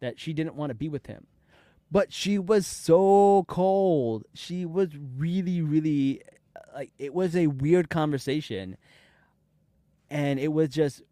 that 0.00 0.18
she 0.18 0.32
didn't 0.32 0.54
want 0.54 0.70
to 0.70 0.74
be 0.74 0.88
with 0.88 1.06
him 1.06 1.26
but 1.90 2.12
she 2.12 2.38
was 2.38 2.66
so 2.66 3.44
cold. 3.48 4.24
She 4.34 4.64
was 4.64 4.90
really, 5.16 5.60
really 5.60 6.22
uh, 6.54 6.60
like 6.74 6.92
it 6.98 7.12
was 7.12 7.34
a 7.34 7.48
weird 7.48 7.90
conversation, 7.90 8.76
and 10.08 10.38
it 10.38 10.52
was 10.52 10.68
just 10.68 11.02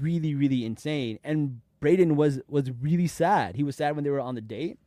really, 0.00 0.34
really 0.34 0.64
insane. 0.64 1.18
And 1.24 1.60
Brayden 1.80 2.16
was 2.16 2.40
was 2.48 2.70
really 2.80 3.06
sad. 3.06 3.56
He 3.56 3.62
was 3.62 3.76
sad 3.76 3.94
when 3.94 4.04
they 4.04 4.10
were 4.10 4.20
on 4.20 4.34
the 4.34 4.40
date, 4.40 4.78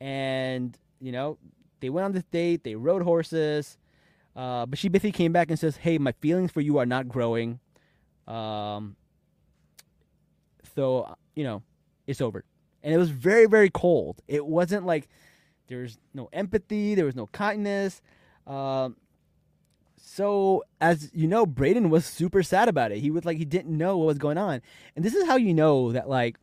and 0.00 0.76
you 1.00 1.12
know 1.12 1.38
they 1.80 1.90
went 1.90 2.04
on 2.04 2.12
this 2.12 2.24
date. 2.24 2.64
They 2.64 2.74
rode 2.74 3.02
horses, 3.02 3.78
uh, 4.36 4.66
but 4.66 4.78
she 4.78 4.88
basically 4.88 5.12
came 5.12 5.32
back 5.32 5.50
and 5.50 5.58
says, 5.58 5.78
"Hey, 5.78 5.98
my 5.98 6.12
feelings 6.12 6.52
for 6.52 6.60
you 6.60 6.78
are 6.78 6.86
not 6.86 7.08
growing." 7.08 7.60
Um, 8.26 8.96
so 10.74 11.16
you 11.34 11.44
know, 11.44 11.62
it's 12.06 12.20
over 12.20 12.44
and 12.82 12.94
it 12.94 12.98
was 12.98 13.10
very 13.10 13.46
very 13.46 13.70
cold. 13.70 14.22
It 14.28 14.46
wasn't 14.46 14.86
like 14.86 15.08
there 15.68 15.80
was 15.80 15.98
no 16.14 16.28
empathy, 16.32 16.94
there 16.94 17.04
was 17.04 17.16
no 17.16 17.26
kindness. 17.28 18.00
Um, 18.46 18.96
so 20.00 20.64
as 20.80 21.10
you 21.12 21.26
know, 21.26 21.46
Brayden 21.46 21.90
was 21.90 22.04
super 22.04 22.42
sad 22.42 22.68
about 22.68 22.92
it. 22.92 22.98
He 22.98 23.10
was 23.10 23.24
like 23.24 23.38
he 23.38 23.44
didn't 23.44 23.76
know 23.76 23.96
what 23.96 24.06
was 24.06 24.18
going 24.18 24.38
on, 24.38 24.62
and 24.96 25.04
this 25.04 25.14
is 25.14 25.26
how 25.26 25.36
you 25.36 25.54
know 25.54 25.92
that 25.92 26.08
like 26.08 26.36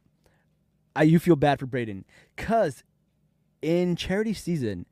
I 0.96 1.04
you 1.04 1.20
feel 1.20 1.36
bad 1.36 1.60
for 1.60 1.68
Brayden 1.68 2.04
because 2.36 2.84
in 3.62 3.96
charity 3.96 4.34
season, 4.34 4.86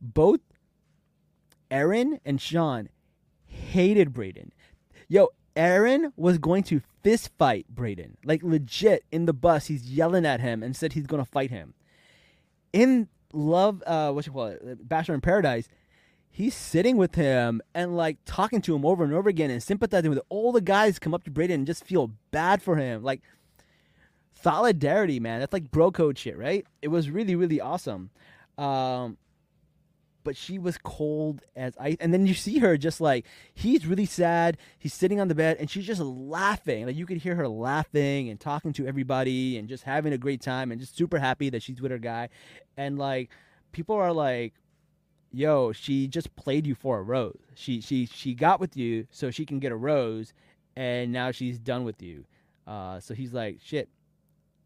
both 0.00 0.40
Aaron 1.70 2.20
and 2.24 2.40
Sean 2.40 2.88
hated 3.46 4.12
Brayden. 4.12 4.50
Yo, 5.08 5.28
Aaron 5.54 6.12
was 6.16 6.38
going 6.38 6.62
to 6.64 6.80
fist 7.02 7.30
fight 7.38 7.66
Braden. 7.68 8.18
Like 8.24 8.42
legit 8.42 9.04
in 9.12 9.26
the 9.26 9.32
bus, 9.32 9.66
he's 9.66 9.90
yelling 9.90 10.26
at 10.26 10.40
him 10.40 10.62
and 10.62 10.76
said 10.76 10.92
he's 10.92 11.06
gonna 11.06 11.24
fight 11.24 11.50
him. 11.50 11.74
In 12.72 13.08
Love, 13.32 13.82
uh, 13.86 14.12
what 14.12 14.26
you 14.26 14.32
call 14.32 14.46
it, 14.46 14.88
Bachelor 14.88 15.14
in 15.14 15.20
Paradise, 15.20 15.68
he's 16.36 16.54
sitting 16.54 16.98
with 16.98 17.14
him 17.14 17.62
and 17.74 17.96
like 17.96 18.18
talking 18.26 18.60
to 18.60 18.76
him 18.76 18.84
over 18.84 19.02
and 19.02 19.14
over 19.14 19.26
again 19.26 19.50
and 19.50 19.62
sympathizing 19.62 20.10
with 20.10 20.20
all 20.28 20.52
the 20.52 20.60
guys 20.60 20.98
come 20.98 21.14
up 21.14 21.24
to 21.24 21.30
Brayden 21.30 21.54
and 21.54 21.66
just 21.66 21.82
feel 21.82 22.12
bad 22.30 22.62
for 22.62 22.76
him. 22.76 23.02
Like 23.02 23.22
solidarity, 24.42 25.18
man. 25.18 25.40
That's 25.40 25.54
like 25.54 25.70
bro 25.70 25.90
code 25.90 26.18
shit, 26.18 26.36
right? 26.36 26.66
It 26.82 26.88
was 26.88 27.08
really, 27.08 27.34
really 27.36 27.58
awesome. 27.58 28.10
Um, 28.58 29.16
but 30.24 30.36
she 30.36 30.58
was 30.58 30.76
cold 30.76 31.40
as 31.56 31.72
ice. 31.80 31.96
And 32.00 32.12
then 32.12 32.26
you 32.26 32.34
see 32.34 32.58
her 32.58 32.76
just 32.76 33.00
like 33.00 33.24
he's 33.54 33.86
really 33.86 34.04
sad. 34.04 34.58
He's 34.78 34.92
sitting 34.92 35.18
on 35.20 35.28
the 35.28 35.34
bed 35.34 35.56
and 35.58 35.70
she's 35.70 35.86
just 35.86 36.02
laughing. 36.02 36.84
Like 36.84 36.96
you 36.96 37.06
could 37.06 37.16
hear 37.16 37.36
her 37.36 37.48
laughing 37.48 38.28
and 38.28 38.38
talking 38.38 38.74
to 38.74 38.86
everybody 38.86 39.56
and 39.56 39.70
just 39.70 39.84
having 39.84 40.12
a 40.12 40.18
great 40.18 40.42
time 40.42 40.70
and 40.70 40.82
just 40.82 40.98
super 40.98 41.18
happy 41.18 41.48
that 41.48 41.62
she's 41.62 41.80
with 41.80 41.92
her 41.92 41.98
guy. 41.98 42.28
And 42.76 42.98
like 42.98 43.30
people 43.72 43.96
are 43.96 44.12
like, 44.12 44.52
"Yo, 45.32 45.72
she 45.72 46.08
just 46.08 46.34
played 46.36 46.66
you 46.66 46.74
for 46.74 46.98
a 46.98 47.02
rose. 47.02 47.38
She 47.54 47.80
she 47.80 48.06
she 48.06 48.34
got 48.34 48.60
with 48.60 48.76
you 48.76 49.06
so 49.10 49.30
she 49.30 49.46
can 49.46 49.58
get 49.58 49.72
a 49.72 49.76
rose, 49.76 50.32
and 50.76 51.12
now 51.12 51.30
she's 51.30 51.58
done 51.58 51.84
with 51.84 52.02
you." 52.02 52.24
Uh, 52.66 53.00
so 53.00 53.14
he's 53.14 53.32
like, 53.32 53.58
"Shit, 53.62 53.88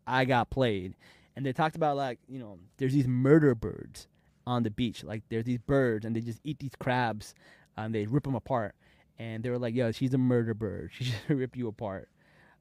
I 0.07 0.25
got 0.25 0.51
played." 0.51 0.95
And 1.37 1.45
they 1.47 1.53
talked 1.53 1.77
about 1.77 1.97
like 1.97 2.19
you 2.29 2.39
know, 2.39 2.59
there's 2.77 2.93
these 2.93 3.09
murder 3.09 3.55
birds 3.55 4.09
on 4.47 4.63
the 4.63 4.71
beach. 4.71 5.05
Like 5.05 5.23
there's 5.29 5.45
these 5.45 5.59
birds 5.59 6.05
and 6.05 6.15
they 6.15 6.21
just 6.21 6.41
eat 6.45 6.59
these 6.59 6.75
crabs 6.79 7.35
and 7.77 7.95
they 7.95 8.07
rip 8.07 8.25
them 8.25 8.35
apart. 8.35 8.75
And 9.19 9.43
they 9.43 9.51
were 9.51 9.59
like, 9.59 9.75
"Yo, 9.75 9.93
she's 9.93 10.15
a 10.15 10.19
murder 10.19 10.55
bird. 10.55 10.91
She's 10.99 11.13
gonna 11.29 11.39
rip 11.39 11.57
you 11.57 11.69
apart." 11.69 12.09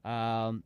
Um, 0.04 0.64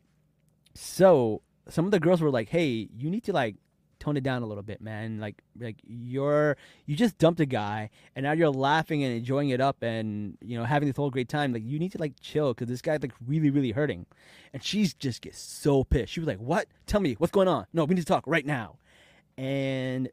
so 0.74 1.42
some 1.70 1.86
of 1.86 1.92
the 1.92 2.00
girls 2.00 2.22
were 2.22 2.32
like, 2.32 2.50
"Hey, 2.50 2.90
you 2.96 3.10
need 3.10 3.24
to 3.26 3.34
like 3.34 3.56
tone 4.04 4.18
it 4.18 4.24
down 4.24 4.44
a 4.44 4.46
little 4.46 4.64
bit, 4.64 4.82
man. 4.82 5.20
Like 5.20 5.42
like 5.60 5.78
you're 5.88 6.58
you 6.86 6.96
just 6.96 7.18
dumped 7.18 7.40
a 7.40 7.46
guy 7.46 7.90
and 8.16 8.24
now 8.24 8.34
you're 8.34 8.50
laughing 8.50 9.04
and 9.04 9.16
enjoying 9.16 9.50
it 9.50 9.62
up 9.62 9.82
and 9.82 10.38
you 10.42 10.58
know 10.58 10.66
having 10.66 10.88
this 10.88 10.98
whole 10.98 11.10
great 11.10 11.30
time. 11.30 11.54
Like 11.54 11.64
you 11.66 11.80
need 11.80 11.92
to 11.94 11.98
like 11.98 12.14
chill 12.22 12.54
because 12.54 12.68
this 12.68 12.82
guy's 12.82 13.02
like 13.02 13.14
really 13.26 13.50
really 13.50 13.72
hurting, 13.72 14.06
and 14.54 14.64
she's 14.64 14.94
just 14.94 15.22
gets 15.22 15.40
so 15.40 15.84
pissed. 15.84 16.12
She 16.14 16.20
was 16.20 16.28
like, 16.28 16.40
"What? 16.40 16.68
Tell 16.86 17.00
me 17.00 17.16
what's 17.18 17.32
going 17.32 17.48
on? 17.48 17.66
No, 17.74 17.86
we 17.86 17.96
need 17.96 18.02
to 18.02 18.08
talk 18.08 18.24
right 18.28 18.46
now." 18.46 18.78
And 19.38 20.10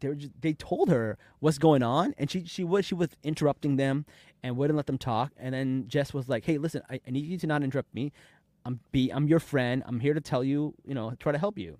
they 0.00 0.08
were 0.08 0.14
just, 0.14 0.32
they 0.40 0.52
told 0.52 0.90
her 0.90 1.18
what's 1.38 1.58
going 1.58 1.82
on, 1.82 2.14
and 2.18 2.30
she 2.30 2.44
she 2.44 2.64
was 2.64 2.84
she 2.84 2.94
was 2.94 3.10
interrupting 3.22 3.76
them 3.76 4.06
and 4.42 4.56
wouldn't 4.56 4.76
let 4.76 4.86
them 4.86 4.98
talk. 4.98 5.32
And 5.36 5.54
then 5.54 5.84
Jess 5.88 6.12
was 6.12 6.28
like, 6.28 6.44
"Hey, 6.44 6.58
listen, 6.58 6.82
I, 6.90 7.00
I 7.06 7.10
need 7.10 7.24
you 7.24 7.38
to 7.38 7.46
not 7.46 7.62
interrupt 7.62 7.94
me. 7.94 8.12
I'm 8.64 8.80
be 8.92 9.10
I'm 9.10 9.28
your 9.28 9.40
friend. 9.40 9.82
I'm 9.86 10.00
here 10.00 10.14
to 10.14 10.20
tell 10.20 10.42
you, 10.42 10.74
you 10.84 10.94
know, 10.94 11.14
try 11.20 11.32
to 11.32 11.38
help 11.38 11.58
you." 11.58 11.78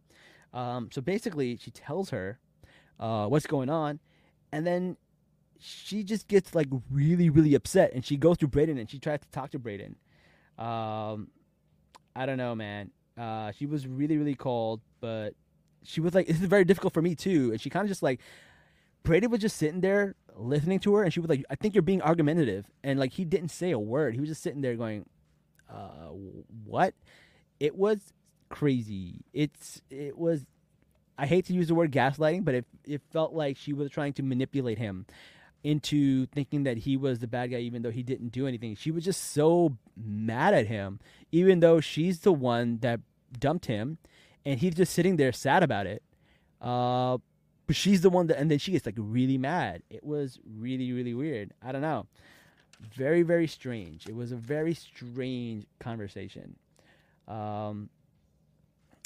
Um, 0.53 0.91
so 0.93 1.01
basically, 1.01 1.57
she 1.57 1.71
tells 1.71 2.11
her 2.11 2.39
uh, 2.99 3.27
what's 3.27 3.47
going 3.47 3.69
on, 3.69 4.01
and 4.53 4.67
then 4.67 4.97
she 5.59 6.03
just 6.03 6.29
gets 6.29 6.55
like 6.55 6.69
really 6.91 7.31
really 7.31 7.55
upset, 7.55 7.93
and 7.93 8.05
she 8.05 8.17
goes 8.17 8.39
to 8.39 8.49
Brayden 8.49 8.79
and 8.79 8.89
she 8.89 8.99
tries 8.99 9.21
to 9.21 9.29
talk 9.29 9.51
to 9.51 9.59
Brayden. 9.59 9.95
Um, 10.59 11.29
I 12.17 12.27
don't 12.27 12.39
know, 12.39 12.55
man. 12.55 12.91
Uh, 13.17 13.53
she 13.53 13.67
was 13.67 13.87
really 13.87 14.17
really 14.17 14.35
cold, 14.35 14.81
but 15.01 15.35
she 15.83 16.01
was 16.01 16.15
like, 16.15 16.27
"This 16.27 16.41
is 16.41 16.47
very 16.47 16.65
difficult 16.65 16.95
for 16.95 17.03
me 17.03 17.15
too," 17.15 17.51
and 17.53 17.61
she 17.61 17.71
kind 17.71 17.85
of 17.85 17.89
just 17.89 18.03
like. 18.03 18.21
Brayden 19.05 19.31
was 19.31 19.41
just 19.41 19.57
sitting 19.57 19.81
there 19.81 20.17
listening 20.35 20.81
to 20.81 20.95
her, 20.97 21.03
and 21.03 21.15
she 21.15 21.21
was 21.21 21.31
like, 21.31 21.45
"I 21.49 21.55
think 21.55 21.75
you're 21.75 21.83
being 21.83 22.03
argumentative," 22.03 22.67
and 22.83 22.99
like 22.99 23.13
he 23.13 23.25
didn't 23.25 23.51
say 23.51 23.71
a 23.71 23.79
word. 23.79 24.15
He 24.15 24.21
was 24.21 24.29
just 24.29 24.43
sitting 24.43 24.61
there 24.61 24.75
going, 24.75 25.07
"Uh, 25.71 26.11
what?" 26.65 26.95
It 27.59 27.77
was 27.77 28.13
crazy. 28.49 29.25
It's 29.33 29.83
it 29.91 30.17
was. 30.17 30.45
I 31.21 31.27
hate 31.27 31.47
to 31.47 31.53
use 31.53 31.69
the 31.69 31.75
word 31.75 31.91
gaslighting, 31.93 32.45
but 32.45 32.55
it 32.55 32.65
it 32.87 33.03
felt 33.11 33.33
like 33.33 33.57
she 33.57 33.73
was 33.73 33.91
trying 33.91 34.13
to 34.15 34.23
manipulate 34.23 34.79
him 34.79 35.07
into 35.65 36.27
thinking 36.27 36.63
that 36.63 36.79
he 36.79 36.97
was 36.97 37.19
the 37.19 37.27
bad 37.27 37.51
guy, 37.51 37.59
even 37.59 37.83
though 37.83 37.91
he 37.91 38.03
didn't 38.03 38.29
do 38.29 38.47
anything. 38.47 38.77
She 38.77 38.91
was 38.91 39.05
just 39.05 39.33
so 39.33 39.77
mad 39.97 40.55
at 40.55 40.67
him, 40.67 41.01
even 41.33 41.61
though 41.61 41.81
she's 41.81 42.21
the 42.21 42.33
one 42.33 42.79
that 42.79 43.01
dumped 43.39 43.67
him, 43.67 43.99
and 44.45 44.61
he's 44.61 44.75
just 44.75 44.93
sitting 44.93 45.17
there 45.17 45.33
sad 45.33 45.63
about 45.63 45.87
it. 45.87 46.03
Uh, 46.61 47.19
but 47.67 47.77
she's 47.77 48.01
the 48.01 48.11
one 48.11 48.29
that, 48.29 48.39
and 48.39 48.51
then 48.51 48.59
she 48.59 48.73
gets 48.73 48.87
like 48.87 48.95
really 48.97 49.37
mad. 49.37 49.83
It 49.91 50.05
was 50.05 50.39
really, 50.59 50.93
really 50.93 51.15
weird. 51.15 51.53
I 51.63 51.73
don't 51.73 51.83
know. 51.83 52.07
Very, 52.81 53.23
very 53.23 53.47
strange. 53.49 54.07
It 54.07 54.15
was 54.15 54.33
a 54.33 54.37
very 54.37 54.75
strange 54.75 55.67
conversation. 55.81 56.57
Um, 57.27 57.91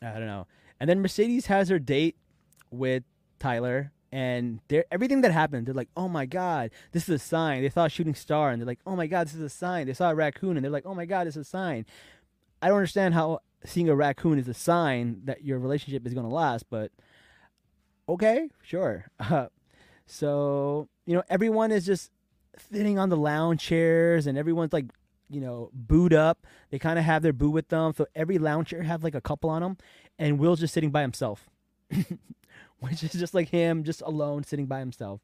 I 0.02 0.12
don't 0.14 0.26
know. 0.26 0.46
And 0.80 0.90
then 0.90 1.00
Mercedes 1.00 1.46
has 1.46 1.68
her 1.68 1.78
date 1.78 2.16
with 2.70 3.04
Tyler, 3.38 3.92
and 4.10 4.60
they're, 4.68 4.84
everything 4.90 5.20
that 5.22 5.32
happened, 5.32 5.66
they're 5.66 5.74
like, 5.74 5.88
"Oh 5.96 6.08
my 6.08 6.26
god, 6.26 6.70
this 6.92 7.04
is 7.08 7.14
a 7.14 7.18
sign." 7.18 7.62
They 7.62 7.70
saw 7.70 7.84
a 7.84 7.88
shooting 7.88 8.14
star, 8.14 8.50
and 8.50 8.60
they're 8.60 8.66
like, 8.66 8.80
"Oh 8.86 8.96
my 8.96 9.06
god, 9.06 9.26
this 9.28 9.34
is 9.34 9.42
a 9.42 9.48
sign." 9.48 9.86
They 9.86 9.94
saw 9.94 10.10
a 10.10 10.14
raccoon, 10.14 10.56
and 10.56 10.64
they're 10.64 10.72
like, 10.72 10.86
"Oh 10.86 10.94
my 10.94 11.06
god, 11.06 11.26
this 11.26 11.36
is 11.36 11.46
a 11.46 11.50
sign." 11.50 11.86
I 12.60 12.68
don't 12.68 12.76
understand 12.76 13.14
how 13.14 13.40
seeing 13.64 13.88
a 13.88 13.94
raccoon 13.94 14.38
is 14.38 14.48
a 14.48 14.54
sign 14.54 15.22
that 15.24 15.44
your 15.44 15.58
relationship 15.58 16.06
is 16.06 16.14
going 16.14 16.28
to 16.28 16.34
last, 16.34 16.66
but 16.68 16.90
okay, 18.08 18.48
sure. 18.62 19.06
So 20.04 20.88
you 21.06 21.14
know, 21.14 21.22
everyone 21.30 21.70
is 21.70 21.86
just 21.86 22.10
sitting 22.70 22.98
on 22.98 23.08
the 23.08 23.16
lounge 23.16 23.62
chairs, 23.62 24.26
and 24.26 24.36
everyone's 24.36 24.72
like, 24.72 24.86
you 25.32 25.40
know, 25.40 25.70
booed 25.72 26.12
up. 26.12 26.46
They 26.70 26.78
kind 26.78 26.98
of 26.98 27.04
have 27.04 27.22
their 27.22 27.32
boo 27.32 27.50
with 27.50 27.68
them, 27.68 27.92
so 27.96 28.06
every 28.14 28.38
lounge 28.38 28.68
chair 28.68 28.82
have 28.82 29.02
like 29.02 29.14
a 29.14 29.20
couple 29.20 29.50
on 29.50 29.62
them, 29.62 29.76
and 30.18 30.38
Will's 30.38 30.60
just 30.60 30.74
sitting 30.74 30.90
by 30.90 31.02
himself, 31.02 31.48
which 32.80 33.02
is 33.02 33.12
just 33.12 33.34
like 33.34 33.48
him, 33.48 33.84
just 33.84 34.02
alone, 34.02 34.44
sitting 34.44 34.66
by 34.66 34.78
himself. 34.78 35.20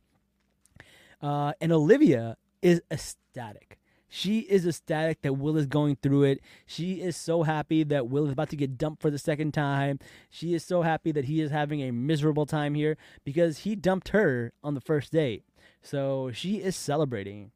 Uh, 1.21 1.53
and 1.61 1.73
Olivia 1.73 2.37
is 2.63 2.81
ecstatic. 2.91 3.79
She 4.09 4.41
is 4.41 4.67
ecstatic 4.67 5.21
that 5.21 5.35
Will 5.35 5.59
is 5.59 5.67
going 5.67 5.97
through 5.97 6.25
it. 6.25 6.41
She 6.65 6.95
is 7.03 7.15
so 7.15 7.43
happy 7.43 7.85
that 7.85 8.09
Will 8.09 8.25
is 8.25 8.33
about 8.33 8.49
to 8.51 8.57
get 8.57 8.79
dumped 8.79 9.03
for 9.03 9.11
the 9.11 9.19
second 9.19 9.53
time. 9.53 9.99
She 10.31 10.55
is 10.55 10.65
so 10.65 10.81
happy 10.81 11.13
that 11.13 11.27
he 11.27 11.43
is 11.43 11.51
having 11.51 11.83
a 11.83 11.91
miserable 11.91 12.47
time 12.47 12.75
here 12.75 12.97
because 13.25 13.59
he 13.59 13.77
dumped 13.77 14.09
her 14.09 14.53
on 14.65 14.73
the 14.73 14.81
first 14.81 15.13
date. 15.13 15.45
So 15.83 16.31
she 16.33 16.57
is 16.57 16.75
celebrating. 16.75 17.51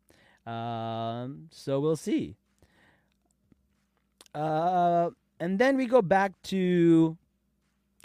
Um, 0.46 1.48
so 1.50 1.80
we'll 1.80 1.96
see. 1.96 2.36
Uh, 4.34 5.10
and 5.40 5.58
then 5.58 5.76
we 5.76 5.86
go 5.86 6.02
back 6.02 6.40
to 6.42 7.16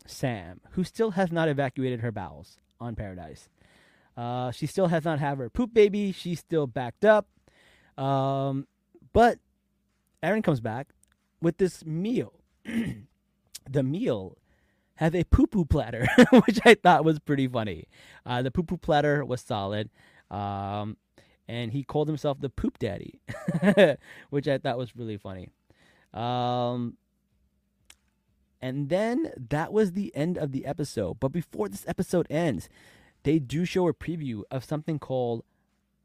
Sam, 0.05 0.61
who 0.71 0.83
still 0.83 1.11
has 1.11 1.31
not 1.31 1.49
evacuated 1.49 2.01
her 2.01 2.11
bowels 2.11 2.57
on 2.79 2.95
Paradise. 2.95 3.49
Uh, 4.15 4.51
she 4.51 4.65
still 4.65 4.87
has 4.87 5.05
not 5.05 5.19
had 5.19 5.37
her 5.37 5.49
poop 5.49 5.73
baby. 5.73 6.11
She's 6.11 6.39
still 6.39 6.65
backed 6.67 7.05
up. 7.05 7.27
Um, 7.97 8.67
but 9.13 9.39
Aaron 10.23 10.41
comes 10.41 10.59
back 10.59 10.89
with 11.41 11.57
this 11.57 11.85
meal. 11.85 12.33
the 13.69 13.83
meal 13.83 14.37
has 14.95 15.13
a 15.13 15.23
poo 15.25 15.47
poo 15.47 15.65
platter, 15.65 16.07
which 16.45 16.59
I 16.65 16.73
thought 16.73 17.05
was 17.05 17.19
pretty 17.19 17.47
funny. 17.47 17.87
Uh, 18.25 18.41
the 18.41 18.51
poo 18.51 18.63
poo 18.63 18.77
platter 18.77 19.23
was 19.23 19.41
solid. 19.41 19.89
Um, 20.31 20.97
and 21.47 21.71
he 21.71 21.83
called 21.83 22.07
himself 22.07 22.39
the 22.41 22.49
poop 22.49 22.77
daddy, 22.79 23.21
which 24.29 24.47
I 24.47 24.57
thought 24.57 24.77
was 24.77 24.95
really 24.95 25.17
funny. 25.17 25.49
Um, 26.17 26.97
and 28.61 28.89
then 28.89 29.31
that 29.49 29.71
was 29.71 29.91
the 29.91 30.13
end 30.15 30.37
of 30.37 30.51
the 30.51 30.65
episode. 30.65 31.19
But 31.19 31.31
before 31.31 31.69
this 31.69 31.85
episode 31.87 32.25
ends, 32.29 32.69
they 33.23 33.39
do 33.39 33.65
show 33.65 33.87
a 33.87 33.93
preview 33.93 34.41
of 34.49 34.65
something 34.65 34.97
called 34.97 35.43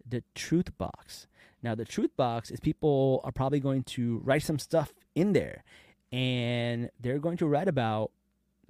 the 0.07 0.23
Truth 0.35 0.77
Box. 0.77 1.27
Now, 1.63 1.75
the 1.75 1.85
Truth 1.85 2.11
Box 2.17 2.51
is 2.51 2.61
people 2.61 3.21
are 3.25 3.33
probably 3.33 3.61
going 3.61 3.85
to 3.85 4.21
write 4.25 4.43
some 4.43 4.59
stuff 4.59 4.93
in 5.15 5.33
there, 5.33 5.65
and 6.11 6.91
they're 7.01 7.21
going 7.21 7.39
to 7.39 7.47
write 7.47 7.69
about 7.69 8.11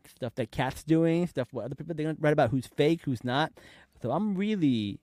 stuff 0.07 0.35
that 0.37 0.53
Kat's 0.53 0.85
doing, 0.85 1.27
stuff 1.27 1.49
what 1.53 1.65
other 1.65 1.75
people 1.75 1.95
they're 1.95 2.05
going 2.05 2.17
to 2.17 2.23
write 2.23 2.33
about 2.33 2.51
who's 2.51 2.67
fake, 2.67 3.01
who's 3.05 3.25
not. 3.25 3.53
So 4.01 4.13
I'm 4.13 4.35
really, 4.37 5.01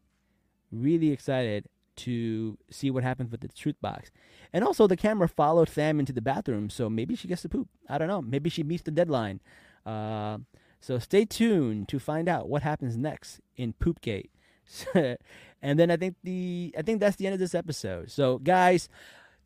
really 0.72 1.12
excited 1.12 1.66
to 2.00 2.58
see 2.70 2.92
what 2.92 3.04
happens 3.04 3.32
with 3.32 3.42
the 3.42 3.48
Truth 3.48 3.78
Box. 3.82 4.12
And 4.54 4.64
also, 4.64 4.88
the 4.88 4.98
camera 4.98 5.28
followed 5.28 5.70
Sam 5.70 6.00
into 6.00 6.14
the 6.14 6.22
bathroom, 6.22 6.70
so 6.70 6.90
maybe 6.90 7.16
she 7.16 7.28
gets 7.28 7.42
to 7.44 7.50
poop. 7.50 7.68
I 7.88 7.98
don't 7.98 8.08
know. 8.08 8.22
Maybe 8.22 8.50
she 8.50 8.64
meets 8.64 8.84
the 8.84 8.92
deadline. 8.92 9.40
Uh, 9.86 10.40
so 10.82 11.00
stay 11.00 11.26
tuned 11.26 11.88
to 11.90 12.00
find 12.00 12.30
out 12.30 12.50
what 12.50 12.64
happens 12.64 12.98
next 12.98 13.42
in 13.56 13.74
Poopgate. 13.74 14.32
and 14.94 15.80
then 15.80 15.92
I 15.92 15.98
think 15.98 16.16
the 16.24 16.74
I 16.78 16.82
think 16.84 17.00
that's 17.00 17.16
the 17.16 17.26
end 17.26 17.34
of 17.34 17.40
this 17.40 17.56
episode. 17.56 18.12
So 18.12 18.38
guys, 18.38 18.88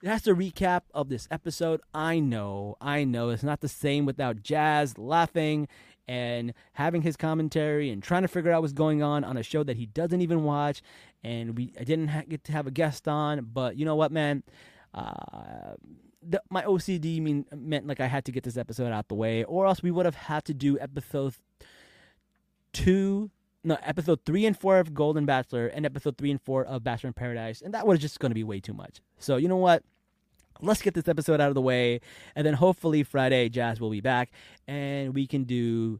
that's 0.02 0.26
the 0.26 0.32
recap 0.32 0.82
of 0.94 1.10
this 1.10 1.28
episode. 1.32 1.82
I 1.94 2.20
know, 2.20 2.76
I 2.82 3.04
know 3.06 3.30
it's 3.30 3.44
not 3.44 3.62
the 3.62 3.70
same 3.70 4.06
without 4.06 4.44
Jazz 4.44 4.98
laughing 4.98 5.68
and 6.08 6.54
having 6.74 7.02
his 7.02 7.16
commentary 7.16 7.90
and 7.90 8.04
trying 8.04 8.24
to 8.24 8.28
figure 8.28 8.52
out 8.52 8.62
what's 8.62 8.74
going 8.74 9.02
on 9.02 9.24
on 9.24 9.38
a 9.38 9.44
show 9.44 9.64
that 9.64 9.78
he 9.78 9.86
doesn't 9.86 10.22
even 10.22 10.44
watch. 10.44 10.82
And 11.24 11.58
we 11.58 11.74
I 11.80 11.84
didn't 11.84 12.10
ha- 12.10 12.24
get 12.28 12.44
to 12.46 12.52
have 12.52 12.68
a 12.68 12.72
guest 12.72 13.08
on, 13.08 13.48
but 13.54 13.78
you 13.78 13.86
know 13.86 13.96
what, 13.96 14.12
man. 14.12 14.44
Uh, 14.94 15.74
the, 16.22 16.42
my 16.50 16.62
OCD 16.64 17.22
mean 17.22 17.46
meant 17.54 17.88
like 17.88 18.00
I 18.00 18.08
had 18.08 18.26
to 18.26 18.32
get 18.32 18.44
this 18.44 18.58
episode 18.58 18.92
out 18.92 19.08
the 19.08 19.16
way, 19.16 19.44
or 19.44 19.66
else 19.66 19.84
we 19.84 19.92
would 19.92 20.06
have 20.06 20.16
had 20.16 20.46
to 20.46 20.54
do 20.54 20.80
episode 20.80 21.36
two 22.72 23.30
no, 23.64 23.78
episode 23.82 24.20
three 24.26 24.46
and 24.46 24.58
four 24.58 24.78
of 24.78 24.94
Golden 24.94 25.26
Bachelor 25.26 25.68
and 25.68 25.86
episode 25.86 26.18
three 26.18 26.32
and 26.32 26.42
four 26.42 26.66
of 26.66 26.84
Bachelor 26.84 27.10
in 27.10 27.14
Paradise, 27.14 27.62
and 27.62 27.74
that 27.74 27.88
was 27.88 28.00
just 28.00 28.20
going 28.20 28.30
to 28.30 28.36
be 28.36 28.44
way 28.44 28.60
too 28.60 28.74
much. 28.74 29.02
So 29.20 29.38
you 29.38 29.48
know 29.48 29.58
what? 29.58 29.84
Let's 30.62 30.82
get 30.82 30.94
this 30.94 31.08
episode 31.08 31.42
out 31.42 31.50
of 31.50 31.56
the 31.56 31.62
way, 31.62 32.00
and 32.36 32.46
then 32.46 32.54
hopefully 32.54 33.04
Friday 33.04 33.50
Jazz 33.50 33.80
will 33.82 33.90
be 33.90 34.02
back, 34.02 34.32
and 34.68 35.14
we 35.14 35.28
can 35.28 35.44
do 35.44 36.00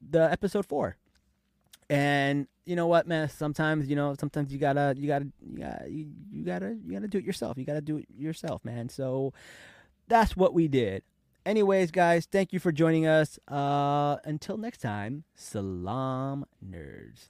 the 0.00 0.30
episode 0.30 0.66
four. 0.66 0.96
And 1.88 2.46
you 2.64 2.76
know 2.76 2.86
what, 2.86 3.06
man? 3.06 3.28
Sometimes 3.28 3.88
you 3.88 3.96
know, 3.96 4.14
sometimes 4.18 4.52
you 4.52 4.58
gotta, 4.58 4.94
you 4.96 5.06
gotta, 5.06 5.26
you 5.40 5.58
gotta, 5.58 5.90
you, 5.90 6.44
gotta, 6.44 6.76
you 6.84 6.92
gotta 6.92 7.08
do 7.08 7.18
it 7.18 7.24
yourself. 7.24 7.58
You 7.58 7.64
gotta 7.64 7.80
do 7.80 7.98
it 7.98 8.06
yourself, 8.16 8.64
man. 8.64 8.88
So 8.88 9.32
that's 10.08 10.36
what 10.36 10.54
we 10.54 10.68
did. 10.68 11.02
Anyways, 11.46 11.90
guys, 11.90 12.26
thank 12.30 12.54
you 12.54 12.58
for 12.58 12.72
joining 12.72 13.06
us. 13.06 13.38
Uh, 13.48 14.16
until 14.24 14.56
next 14.56 14.78
time, 14.78 15.24
salam, 15.34 16.46
nerds. 16.66 17.28